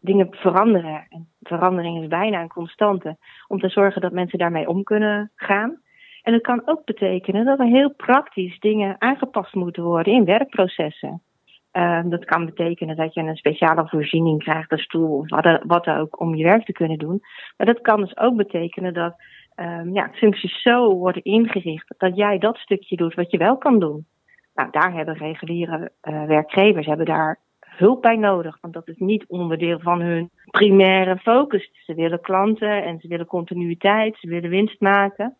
dingen 0.07 0.29
veranderen, 0.31 1.07
en 1.09 1.29
verandering 1.43 2.03
is 2.03 2.09
bijna 2.09 2.41
een 2.41 2.49
constante, 2.49 3.17
om 3.47 3.59
te 3.59 3.69
zorgen 3.69 4.01
dat 4.01 4.13
mensen 4.13 4.39
daarmee 4.39 4.69
om 4.69 4.83
kunnen 4.83 5.33
gaan. 5.35 5.81
En 6.23 6.33
het 6.33 6.43
kan 6.43 6.63
ook 6.65 6.85
betekenen 6.85 7.45
dat 7.45 7.59
er 7.59 7.67
heel 7.67 7.95
praktisch 7.95 8.59
dingen 8.59 8.97
aangepast 8.99 9.55
moeten 9.55 9.83
worden 9.83 10.13
in 10.13 10.25
werkprocessen. 10.25 11.23
Ehm, 11.71 12.09
dat 12.09 12.25
kan 12.25 12.45
betekenen 12.45 12.97
dat 12.97 13.15
je 13.15 13.21
een 13.21 13.37
speciale 13.37 13.89
voorziening 13.89 14.43
krijgt, 14.43 14.73
een 14.73 14.79
stoel 14.79 15.19
of 15.19 15.29
wat, 15.29 15.63
wat 15.67 15.87
ook, 15.87 16.21
om 16.21 16.35
je 16.35 16.45
werk 16.45 16.65
te 16.65 16.73
kunnen 16.73 16.99
doen. 16.99 17.21
Maar 17.57 17.67
dat 17.67 17.81
kan 17.81 18.01
dus 18.01 18.17
ook 18.17 18.37
betekenen 18.37 18.95
dat 18.95 19.15
um, 19.57 19.95
ja, 19.95 20.11
functies 20.13 20.63
zo 20.63 20.95
worden 20.95 21.23
ingericht 21.23 21.95
dat 21.99 22.17
jij 22.17 22.39
dat 22.39 22.57
stukje 22.57 22.97
doet 22.97 23.15
wat 23.15 23.31
je 23.31 23.39
wel 23.39 23.59
kan 23.59 23.79
doen. 23.79 24.07
Nou, 24.55 24.71
daar 24.71 24.93
hebben 24.93 25.15
reguliere 25.15 25.91
uh, 26.03 26.25
werkgevers 26.25 26.87
hebben 26.87 27.07
daar 27.07 27.39
hulp 27.77 28.03
bij 28.03 28.17
nodig, 28.17 28.59
want 28.61 28.75
dat 28.75 28.89
is 28.89 28.99
niet 28.99 29.25
onderdeel 29.27 29.79
van 29.79 30.01
hun 30.01 30.31
primaire 30.51 31.17
focus. 31.19 31.71
Ze 31.85 31.95
willen 31.95 32.21
klanten 32.21 32.85
en 32.85 33.01
ze 33.01 33.09
willen 33.09 33.27
continuïteit, 33.27 34.17
ze 34.21 34.29
willen 34.29 34.51
winst 34.51 34.81
maken. 34.81 35.37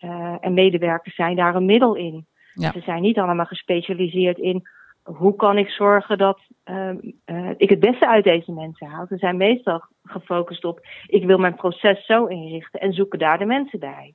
Uh, 0.00 0.36
en 0.40 0.54
medewerkers 0.54 1.14
zijn 1.14 1.36
daar 1.36 1.54
een 1.54 1.64
middel 1.64 1.94
in. 1.94 2.26
Ja. 2.54 2.72
Ze 2.72 2.80
zijn 2.80 3.02
niet 3.02 3.18
allemaal 3.18 3.46
gespecialiseerd 3.46 4.38
in 4.38 4.68
hoe 5.02 5.36
kan 5.36 5.58
ik 5.58 5.68
zorgen 5.68 6.18
dat 6.18 6.40
uh, 6.64 6.90
uh, 7.26 7.50
ik 7.56 7.70
het 7.70 7.80
beste 7.80 8.08
uit 8.08 8.24
deze 8.24 8.52
mensen 8.52 8.86
haal. 8.86 9.06
Ze 9.06 9.16
zijn 9.16 9.36
meestal 9.36 9.84
gefocust 10.04 10.64
op 10.64 10.86
ik 11.06 11.24
wil 11.24 11.38
mijn 11.38 11.54
proces 11.54 12.06
zo 12.06 12.26
inrichten 12.26 12.80
en 12.80 12.92
zoeken 12.92 13.18
daar 13.18 13.38
de 13.38 13.44
mensen 13.44 13.78
bij. 13.78 14.14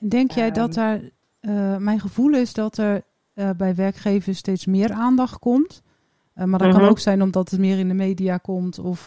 En 0.00 0.08
denk 0.08 0.30
jij 0.30 0.50
dat 0.50 0.74
daar, 0.74 1.00
uh, 1.40 1.76
mijn 1.76 2.00
gevoel 2.00 2.30
is 2.30 2.52
dat 2.52 2.78
er 2.78 3.02
bij 3.56 3.74
werkgevers 3.74 4.38
steeds 4.38 4.66
meer 4.66 4.90
aandacht 4.90 5.38
komt. 5.38 5.82
Maar 6.34 6.58
dat 6.58 6.74
kan 6.76 6.88
ook 6.88 6.98
zijn 6.98 7.22
omdat 7.22 7.50
het 7.50 7.60
meer 7.60 7.78
in 7.78 7.88
de 7.88 7.94
media 7.94 8.36
komt 8.36 8.78
of 8.78 9.04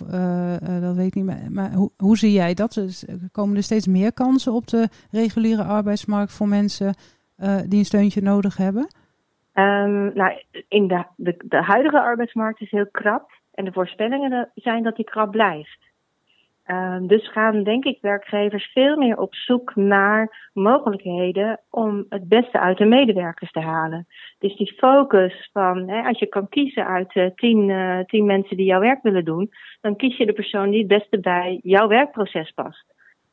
dat 0.82 0.96
weet 0.96 1.06
ik 1.06 1.16
niet. 1.16 1.26
Maar, 1.26 1.48
maar 1.50 1.74
hoe, 1.74 1.92
hoe, 1.98 2.18
zie 2.18 2.32
jij 2.32 2.54
dat? 2.54 2.74
Dus, 2.74 3.06
komen 3.32 3.56
er 3.56 3.64
steeds 3.64 3.88
meer 3.88 4.14
kansen 4.14 4.54
op 4.54 4.68
de 4.68 4.90
reguliere 5.12 5.64
arbeidsmarkt 5.64 6.32
voor 6.32 6.48
mensen 6.48 6.94
die 7.68 7.80
een 7.80 7.86
steuntje 7.86 8.22
nodig 8.22 8.58
hebben? 8.58 8.88
Um, 9.54 10.12
nou, 10.14 10.44
in 10.68 10.88
de, 10.88 11.04
de, 11.16 11.36
de, 11.46 11.64
huidige 11.64 12.02
arbeidsmarkt 12.02 12.62
is 12.62 12.72
heel 12.72 12.88
krap. 12.92 13.32
En 13.54 13.66
de 13.66 13.72
voorspellingen 13.72 14.52
zijn 14.56 14.84
dat 14.84 14.96
die 14.96 15.06
krap 15.06 15.32
blijft. 15.32 15.80
Um, 16.68 17.08
dus 17.08 17.32
gaan, 17.32 17.64
denk 17.64 17.86
ik, 17.86 17.98
werkgevers 18.02 18.72
veel 18.74 18.98
meer 18.98 19.18
op 19.18 19.36
zoek 19.36 19.76
naar 19.76 20.50
mogelijkheden 20.54 21.60
om 21.70 22.06
het 22.10 22.28
beste 22.28 22.60
uit 22.60 22.78
de 22.78 22.86
medewerkers 22.86 23.52
te 23.52 23.60
halen. 23.60 24.08
Dus 24.40 24.56
die 24.56 24.74
focus 24.78 25.50
van, 25.54 25.90
hè, 25.90 26.02
als 26.02 26.20
je 26.20 26.26
kan 26.26 26.50
kiezen 26.50 26.88
uit 26.88 27.16
uh, 27.16 27.26
tien, 27.36 27.70
uh, 27.70 28.00
tien 28.00 28.26
mensen 28.26 28.58
die 28.58 28.66
jouw 28.66 28.80
werk 28.80 29.04
willen 29.04 29.26
doen, 29.26 29.52
dan 29.82 29.96
kies 29.96 30.18
je 30.18 30.26
de 30.26 30.34
persoon 30.34 30.70
die 30.70 30.80
het 30.80 30.88
beste 30.88 31.20
bij 31.20 31.60
jouw 31.64 31.88
werkproces 31.88 32.52
past. 32.52 32.86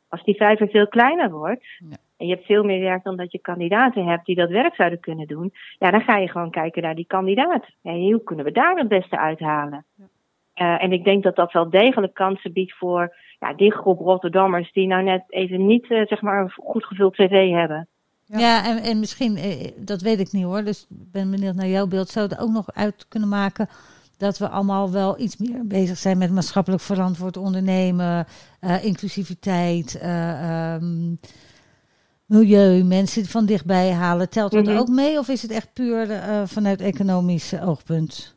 Als 0.08 0.24
die 0.24 0.36
vijver 0.36 0.68
veel 0.68 0.88
kleiner 0.88 1.30
wordt, 1.30 1.64
ja 1.78 1.96
en 2.22 2.28
je 2.28 2.34
hebt 2.34 2.46
veel 2.46 2.64
meer 2.64 2.80
werk 2.80 3.02
dan 3.02 3.16
dat 3.16 3.32
je 3.32 3.38
kandidaten 3.38 4.06
hebt 4.06 4.26
die 4.26 4.36
dat 4.36 4.50
werk 4.50 4.74
zouden 4.74 5.00
kunnen 5.00 5.26
doen, 5.26 5.52
ja, 5.78 5.90
dan 5.90 6.00
ga 6.00 6.16
je 6.16 6.28
gewoon 6.28 6.50
kijken 6.50 6.82
naar 6.82 6.94
die 6.94 7.06
kandidaat. 7.06 7.66
En 7.82 8.00
hoe 8.00 8.22
kunnen 8.22 8.44
we 8.44 8.52
daar 8.52 8.76
het 8.76 8.88
beste 8.88 9.18
uithalen? 9.18 9.84
Ja. 9.94 10.04
Uh, 10.54 10.82
en 10.82 10.92
ik 10.92 11.04
denk 11.04 11.22
dat 11.22 11.36
dat 11.36 11.52
wel 11.52 11.70
degelijk 11.70 12.14
kansen 12.14 12.52
biedt 12.52 12.76
voor 12.76 13.14
ja, 13.38 13.54
die 13.54 13.72
groep 13.72 13.98
Rotterdammers 13.98 14.72
die 14.72 14.86
nou 14.86 15.02
net 15.02 15.22
even 15.28 15.66
niet 15.66 15.90
uh, 15.90 16.06
zeg 16.06 16.22
maar 16.22 16.40
een 16.40 16.50
goed 16.50 16.84
gevuld 16.84 17.14
cv 17.14 17.50
hebben. 17.50 17.88
Ja, 18.24 18.38
ja 18.38 18.64
en, 18.64 18.82
en 18.82 18.98
misschien, 18.98 19.36
eh, 19.36 19.70
dat 19.76 20.00
weet 20.00 20.20
ik 20.20 20.32
niet 20.32 20.44
hoor, 20.44 20.64
dus 20.64 20.86
ik 20.90 21.12
ben 21.12 21.30
benieuwd 21.30 21.54
naar 21.54 21.66
jouw 21.66 21.86
beeld. 21.86 22.08
Zou 22.08 22.28
het 22.28 22.38
ook 22.38 22.50
nog 22.50 22.72
uit 22.72 23.08
kunnen 23.08 23.28
maken 23.28 23.68
dat 24.16 24.38
we 24.38 24.48
allemaal 24.48 24.90
wel 24.90 25.20
iets 25.20 25.36
meer 25.36 25.66
bezig 25.66 25.96
zijn 25.96 26.18
met 26.18 26.30
maatschappelijk 26.30 26.82
verantwoord 26.82 27.36
ondernemen, 27.36 28.26
uh, 28.60 28.84
inclusiviteit, 28.84 30.00
uh, 30.02 30.74
um, 30.74 31.18
milieu, 32.26 32.82
mensen 32.82 33.24
van 33.24 33.46
dichtbij 33.46 33.90
halen. 33.90 34.30
Telt 34.30 34.52
dat 34.52 34.64
mhm. 34.64 34.76
ook 34.76 34.88
mee 34.88 35.18
of 35.18 35.28
is 35.28 35.42
het 35.42 35.50
echt 35.50 35.72
puur 35.72 36.10
uh, 36.10 36.42
vanuit 36.44 36.80
economisch 36.80 37.60
oogpunt? 37.60 38.36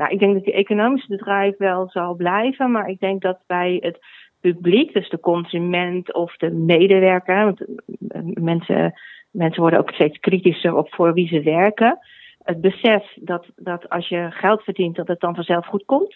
Nou, 0.00 0.12
ik 0.12 0.18
denk 0.18 0.34
dat 0.34 0.44
die 0.44 0.52
economische 0.52 1.16
drive 1.16 1.54
wel 1.58 1.88
zal 1.88 2.14
blijven, 2.14 2.70
maar 2.70 2.88
ik 2.88 3.00
denk 3.00 3.22
dat 3.22 3.38
bij 3.46 3.78
het 3.80 3.98
publiek, 4.40 4.92
dus 4.92 5.08
de 5.08 5.20
consument 5.20 6.14
of 6.14 6.36
de 6.36 6.50
medewerker, 6.50 7.44
want 7.44 7.60
eh, 7.60 8.20
mensen, 8.24 8.92
mensen 9.30 9.60
worden 9.60 9.78
ook 9.78 9.90
steeds 9.90 10.18
kritischer 10.18 10.76
op 10.76 10.94
voor 10.94 11.14
wie 11.14 11.28
ze 11.28 11.42
werken. 11.42 11.98
Het 12.42 12.60
besef 12.60 13.04
dat, 13.14 13.46
dat 13.56 13.88
als 13.88 14.08
je 14.08 14.30
geld 14.30 14.62
verdient, 14.62 14.96
dat 14.96 15.08
het 15.08 15.20
dan 15.20 15.34
vanzelf 15.34 15.66
goed 15.66 15.84
komt. 15.84 16.14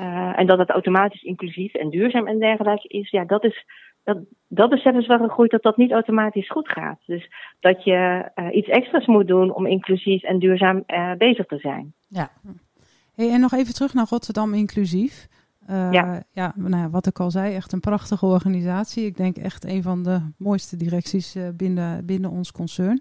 Uh, 0.00 0.38
en 0.38 0.46
dat 0.46 0.58
het 0.58 0.70
automatisch 0.70 1.22
inclusief 1.22 1.74
en 1.74 1.90
duurzaam 1.90 2.26
en 2.26 2.38
dergelijke 2.38 2.88
is, 2.88 3.10
ja, 3.10 3.24
dat 3.24 3.44
is 3.44 3.64
dat, 4.04 4.18
dat 4.48 4.70
besef 4.70 4.94
is 4.94 5.06
wel 5.06 5.18
gegroeid 5.18 5.50
dat 5.50 5.62
dat 5.62 5.76
niet 5.76 5.92
automatisch 5.92 6.50
goed 6.50 6.68
gaat. 6.68 6.98
Dus 7.06 7.30
dat 7.60 7.84
je 7.84 8.30
uh, 8.34 8.56
iets 8.56 8.68
extra's 8.68 9.06
moet 9.06 9.26
doen 9.26 9.54
om 9.54 9.66
inclusief 9.66 10.22
en 10.22 10.38
duurzaam 10.38 10.84
bezig 11.18 11.46
te 11.46 11.58
zijn. 11.58 11.92
Ja. 12.08 12.30
Hey, 13.18 13.30
en 13.32 13.40
nog 13.40 13.52
even 13.52 13.74
terug 13.74 13.94
naar 13.94 14.06
Rotterdam 14.08 14.54
Inclusief. 14.54 15.28
Uh, 15.70 15.92
ja. 15.92 16.22
ja, 16.32 16.52
nou 16.56 16.76
ja, 16.76 16.90
wat 16.90 17.06
ik 17.06 17.20
al 17.20 17.30
zei, 17.30 17.54
echt 17.54 17.72
een 17.72 17.80
prachtige 17.80 18.26
organisatie. 18.26 19.06
Ik 19.06 19.16
denk 19.16 19.36
echt 19.36 19.64
een 19.64 19.82
van 19.82 20.02
de 20.02 20.20
mooiste 20.36 20.76
directies 20.76 21.36
binnen, 21.56 22.06
binnen 22.06 22.30
ons 22.30 22.52
concern. 22.52 23.00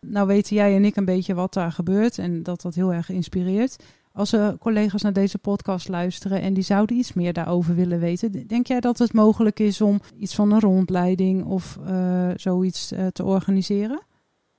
Nou 0.00 0.26
weten 0.26 0.56
jij 0.56 0.74
en 0.74 0.84
ik 0.84 0.96
een 0.96 1.04
beetje 1.04 1.34
wat 1.34 1.54
daar 1.54 1.72
gebeurt 1.72 2.18
en 2.18 2.42
dat 2.42 2.62
dat 2.62 2.74
heel 2.74 2.92
erg 2.92 3.10
inspireert. 3.10 4.04
Als 4.12 4.32
er 4.32 4.58
collega's 4.58 5.02
naar 5.02 5.12
deze 5.12 5.38
podcast 5.38 5.88
luisteren 5.88 6.40
en 6.40 6.54
die 6.54 6.62
zouden 6.62 6.96
iets 6.96 7.14
meer 7.14 7.32
daarover 7.32 7.74
willen 7.74 8.00
weten, 8.00 8.46
denk 8.46 8.66
jij 8.66 8.80
dat 8.80 8.98
het 8.98 9.12
mogelijk 9.12 9.58
is 9.58 9.80
om 9.80 9.98
iets 10.18 10.34
van 10.34 10.52
een 10.52 10.60
rondleiding 10.60 11.44
of 11.44 11.78
uh, 11.88 12.30
zoiets 12.36 12.92
uh, 12.92 13.06
te 13.06 13.24
organiseren? 13.24 14.00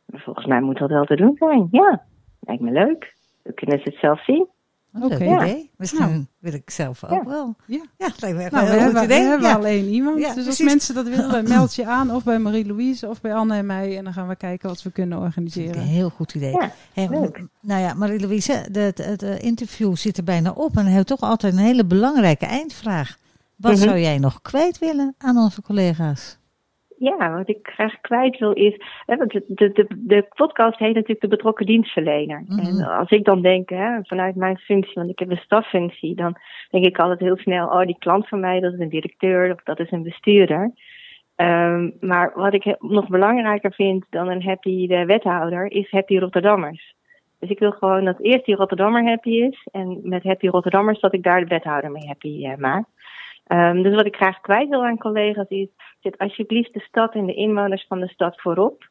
Volgens 0.07 0.45
mij 0.45 0.61
moet 0.61 0.77
dat 0.77 0.89
wel 0.89 1.05
te 1.05 1.15
doen 1.15 1.35
zijn, 1.35 1.67
ja. 1.71 2.03
Lijkt 2.39 2.61
me 2.61 2.71
leuk. 2.71 3.15
Dan 3.43 3.53
kunnen 3.53 3.79
ze 3.79 3.89
het 3.89 3.99
zelf 3.99 4.23
zien. 4.23 4.47
Oké, 5.01 5.13
okay. 5.13 5.35
idee. 5.35 5.71
Misschien 5.77 5.99
nou. 5.99 6.25
wil 6.39 6.53
ik 6.53 6.69
zelf 6.69 7.03
ook 7.03 7.23
wel. 7.23 7.55
Ja, 7.65 7.81
ja 7.97 8.09
lijkt 8.19 8.37
me 8.37 8.49
nou, 8.49 8.65
we, 8.65 8.73
hebben, 8.73 9.07
we 9.07 9.13
hebben 9.13 9.55
alleen 9.55 9.85
iemand. 9.85 10.17
dus 10.17 10.33
precies. 10.33 10.47
als 10.47 10.59
mensen 10.59 10.95
dat 10.95 11.07
willen, 11.07 11.49
meld 11.57 11.75
je 11.75 11.85
aan 11.85 12.11
of 12.11 12.23
bij 12.23 12.39
Marie-Louise 12.39 13.07
of 13.07 13.21
bij 13.21 13.33
Anne 13.33 13.55
en 13.55 13.65
mij. 13.65 13.97
En 13.97 14.03
dan 14.03 14.13
gaan 14.13 14.27
we 14.27 14.35
kijken 14.35 14.69
wat 14.69 14.81
we 14.81 14.91
kunnen 14.91 15.19
organiseren. 15.19 15.81
Een 15.81 15.87
heel 15.87 16.09
goed 16.09 16.33
idee. 16.33 16.57
Hey, 16.93 17.07
nou 17.61 17.81
ja, 17.81 17.93
Marie-Louise, 17.93 18.65
het, 18.71 18.97
het, 18.97 19.21
interview 19.21 19.95
zit 19.95 20.17
er 20.17 20.23
bijna 20.23 20.51
op. 20.51 20.69
En 20.69 20.75
dan 20.75 20.85
hebben 20.85 21.01
we 21.01 21.15
toch 21.17 21.29
altijd 21.29 21.53
een 21.53 21.59
hele 21.59 21.85
belangrijke 21.85 22.45
eindvraag. 22.45 23.17
Wat 23.55 23.71
mm 23.71 23.77
-hmm. 23.77 23.87
zou 23.87 23.99
jij 23.99 24.17
nog 24.17 24.41
kwijt 24.41 24.79
willen 24.79 25.15
aan 25.17 25.37
onze 25.37 25.61
collega's? 25.61 26.37
Ja, 26.99 27.35
wat 27.37 27.49
ik 27.49 27.59
graag 27.61 28.01
kwijt 28.01 28.37
wil 28.37 28.51
is. 28.51 28.77
de, 29.05 29.43
de, 29.47 29.71
de, 29.71 29.85
de 29.89 30.27
podcast 30.35 30.79
heet 30.79 30.93
natuurlijk 30.93 31.21
de 31.21 31.27
betrokken 31.27 31.65
dienstverlener. 31.65 32.43
Mm 32.47 32.57
-hmm. 32.57 32.79
En 32.79 32.97
als 32.97 33.09
ik 33.09 33.23
dan 33.23 33.41
denk, 33.41 33.69
hè, 33.69 33.99
vanuit 34.01 34.35
mijn 34.35 34.57
functie, 34.57 34.93
want 34.93 35.09
ik 35.09 35.19
heb 35.19 35.29
een 35.29 35.37
staffunctie, 35.37 36.15
dan 36.15 36.37
denk 36.69 36.85
ik 36.85 36.99
altijd 36.99 37.19
heel 37.19 37.37
snel: 37.37 37.67
oh, 37.67 37.81
die 37.81 37.97
klant 37.99 38.27
van 38.27 38.39
mij, 38.39 38.59
dat 38.59 38.73
is 38.73 38.79
een 38.79 38.89
directeur 38.89 39.53
of 39.53 39.63
dat 39.63 39.79
is 39.79 39.91
een 39.91 40.03
bestuurder. 40.03 40.71
Um, 41.35 41.93
maar 41.99 42.31
wat 42.35 42.53
ik 42.53 42.75
nog 42.79 43.07
belangrijker 43.07 43.73
vind 43.73 44.05
dan 44.09 44.29
een 44.29 44.43
happy 44.43 44.87
de 44.87 45.05
wethouder, 45.05 45.71
is 45.71 45.91
happy 45.91 46.17
Rotterdammers. 46.17 46.95
Dus 47.39 47.49
ik 47.49 47.59
wil 47.59 47.71
gewoon 47.71 48.05
dat 48.05 48.19
eerst 48.19 48.45
die 48.45 48.55
Rotterdammer 48.55 49.03
happy 49.03 49.29
is. 49.29 49.67
En 49.71 49.99
met 50.03 50.23
happy 50.23 50.47
Rotterdammers 50.47 50.99
dat 50.99 51.13
ik 51.13 51.23
daar 51.23 51.39
de 51.39 51.47
wethouder 51.47 51.91
mee 51.91 52.07
happy 52.07 52.45
uh, 52.45 52.55
maak. 52.55 52.85
Um, 53.47 53.83
dus 53.83 53.95
wat 53.95 54.05
ik 54.05 54.15
graag 54.15 54.41
kwijt 54.41 54.69
wil 54.69 54.85
aan 54.85 54.97
collega's 54.97 55.49
is, 55.49 55.67
zet 55.99 56.17
alsjeblieft 56.17 56.73
de 56.73 56.79
stad 56.79 57.13
en 57.13 57.25
de 57.25 57.33
inwoners 57.33 57.85
van 57.87 57.99
de 57.99 58.07
stad 58.07 58.41
voorop. 58.41 58.89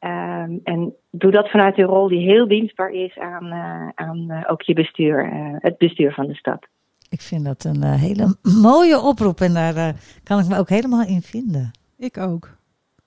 Um, 0.00 0.60
en 0.64 0.94
doe 1.10 1.30
dat 1.30 1.50
vanuit 1.50 1.78
een 1.78 1.84
rol 1.84 2.08
die 2.08 2.30
heel 2.30 2.48
dienstbaar 2.48 2.90
is 2.90 3.18
aan, 3.18 3.44
uh, 3.44 3.88
aan 3.94 4.26
uh, 4.28 4.44
ook 4.46 4.62
je 4.62 4.74
bestuur, 4.74 5.32
uh, 5.32 5.56
het 5.58 5.78
bestuur 5.78 6.12
van 6.12 6.26
de 6.26 6.34
stad. 6.34 6.66
Ik 7.10 7.20
vind 7.20 7.44
dat 7.44 7.64
een 7.64 7.82
hele 7.82 8.36
mooie 8.62 9.00
oproep 9.00 9.40
en 9.40 9.54
daar 9.54 9.94
kan 10.22 10.38
ik 10.38 10.48
me 10.48 10.58
ook 10.58 10.68
helemaal 10.68 11.06
in 11.06 11.20
vinden. 11.20 11.70
Ik 11.98 12.18
ook. 12.18 12.56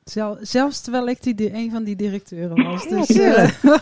Zel, 0.10 0.38
zelfs 0.42 0.82
terwijl 0.82 1.08
ik 1.08 1.38
die, 1.38 1.54
een 1.54 1.72
van 1.72 1.84
die 1.84 1.96
directeuren 1.96 2.64
was. 2.64 2.88
Dus 2.88 3.10
uh, 3.10 3.50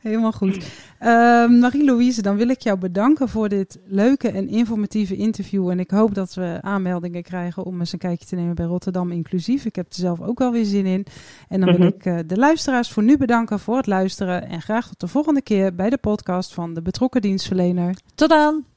helemaal 0.00 0.32
goed. 0.32 0.56
Uh, 0.56 1.48
Marie-Louise, 1.48 2.22
dan 2.22 2.36
wil 2.36 2.48
ik 2.48 2.60
jou 2.60 2.78
bedanken 2.78 3.28
voor 3.28 3.48
dit 3.48 3.78
leuke 3.84 4.28
en 4.28 4.48
informatieve 4.48 5.16
interview. 5.16 5.70
En 5.70 5.80
ik 5.80 5.90
hoop 5.90 6.14
dat 6.14 6.34
we 6.34 6.58
aanmeldingen 6.60 7.22
krijgen 7.22 7.64
om 7.64 7.80
eens 7.80 7.92
een 7.92 7.98
kijkje 7.98 8.26
te 8.26 8.36
nemen 8.36 8.54
bij 8.54 8.66
Rotterdam 8.66 9.10
Inclusief. 9.10 9.64
Ik 9.64 9.76
heb 9.76 9.86
er 9.86 9.94
zelf 9.94 10.20
ook 10.20 10.38
wel 10.38 10.52
weer 10.52 10.64
zin 10.64 10.86
in. 10.86 11.06
En 11.48 11.60
dan 11.60 11.76
wil 11.76 11.86
mhm. 11.86 11.96
ik 11.96 12.04
uh, 12.04 12.18
de 12.26 12.36
luisteraars 12.36 12.90
voor 12.90 13.02
nu 13.02 13.16
bedanken 13.16 13.58
voor 13.58 13.76
het 13.76 13.86
luisteren. 13.86 14.48
En 14.48 14.62
graag 14.62 14.88
tot 14.88 15.00
de 15.00 15.08
volgende 15.08 15.42
keer 15.42 15.74
bij 15.74 15.90
de 15.90 15.98
podcast 15.98 16.54
van 16.54 16.74
de 16.74 16.82
betrokken 16.82 17.20
dienstverlener. 17.20 17.96
Tot 18.14 18.28
dan! 18.28 18.71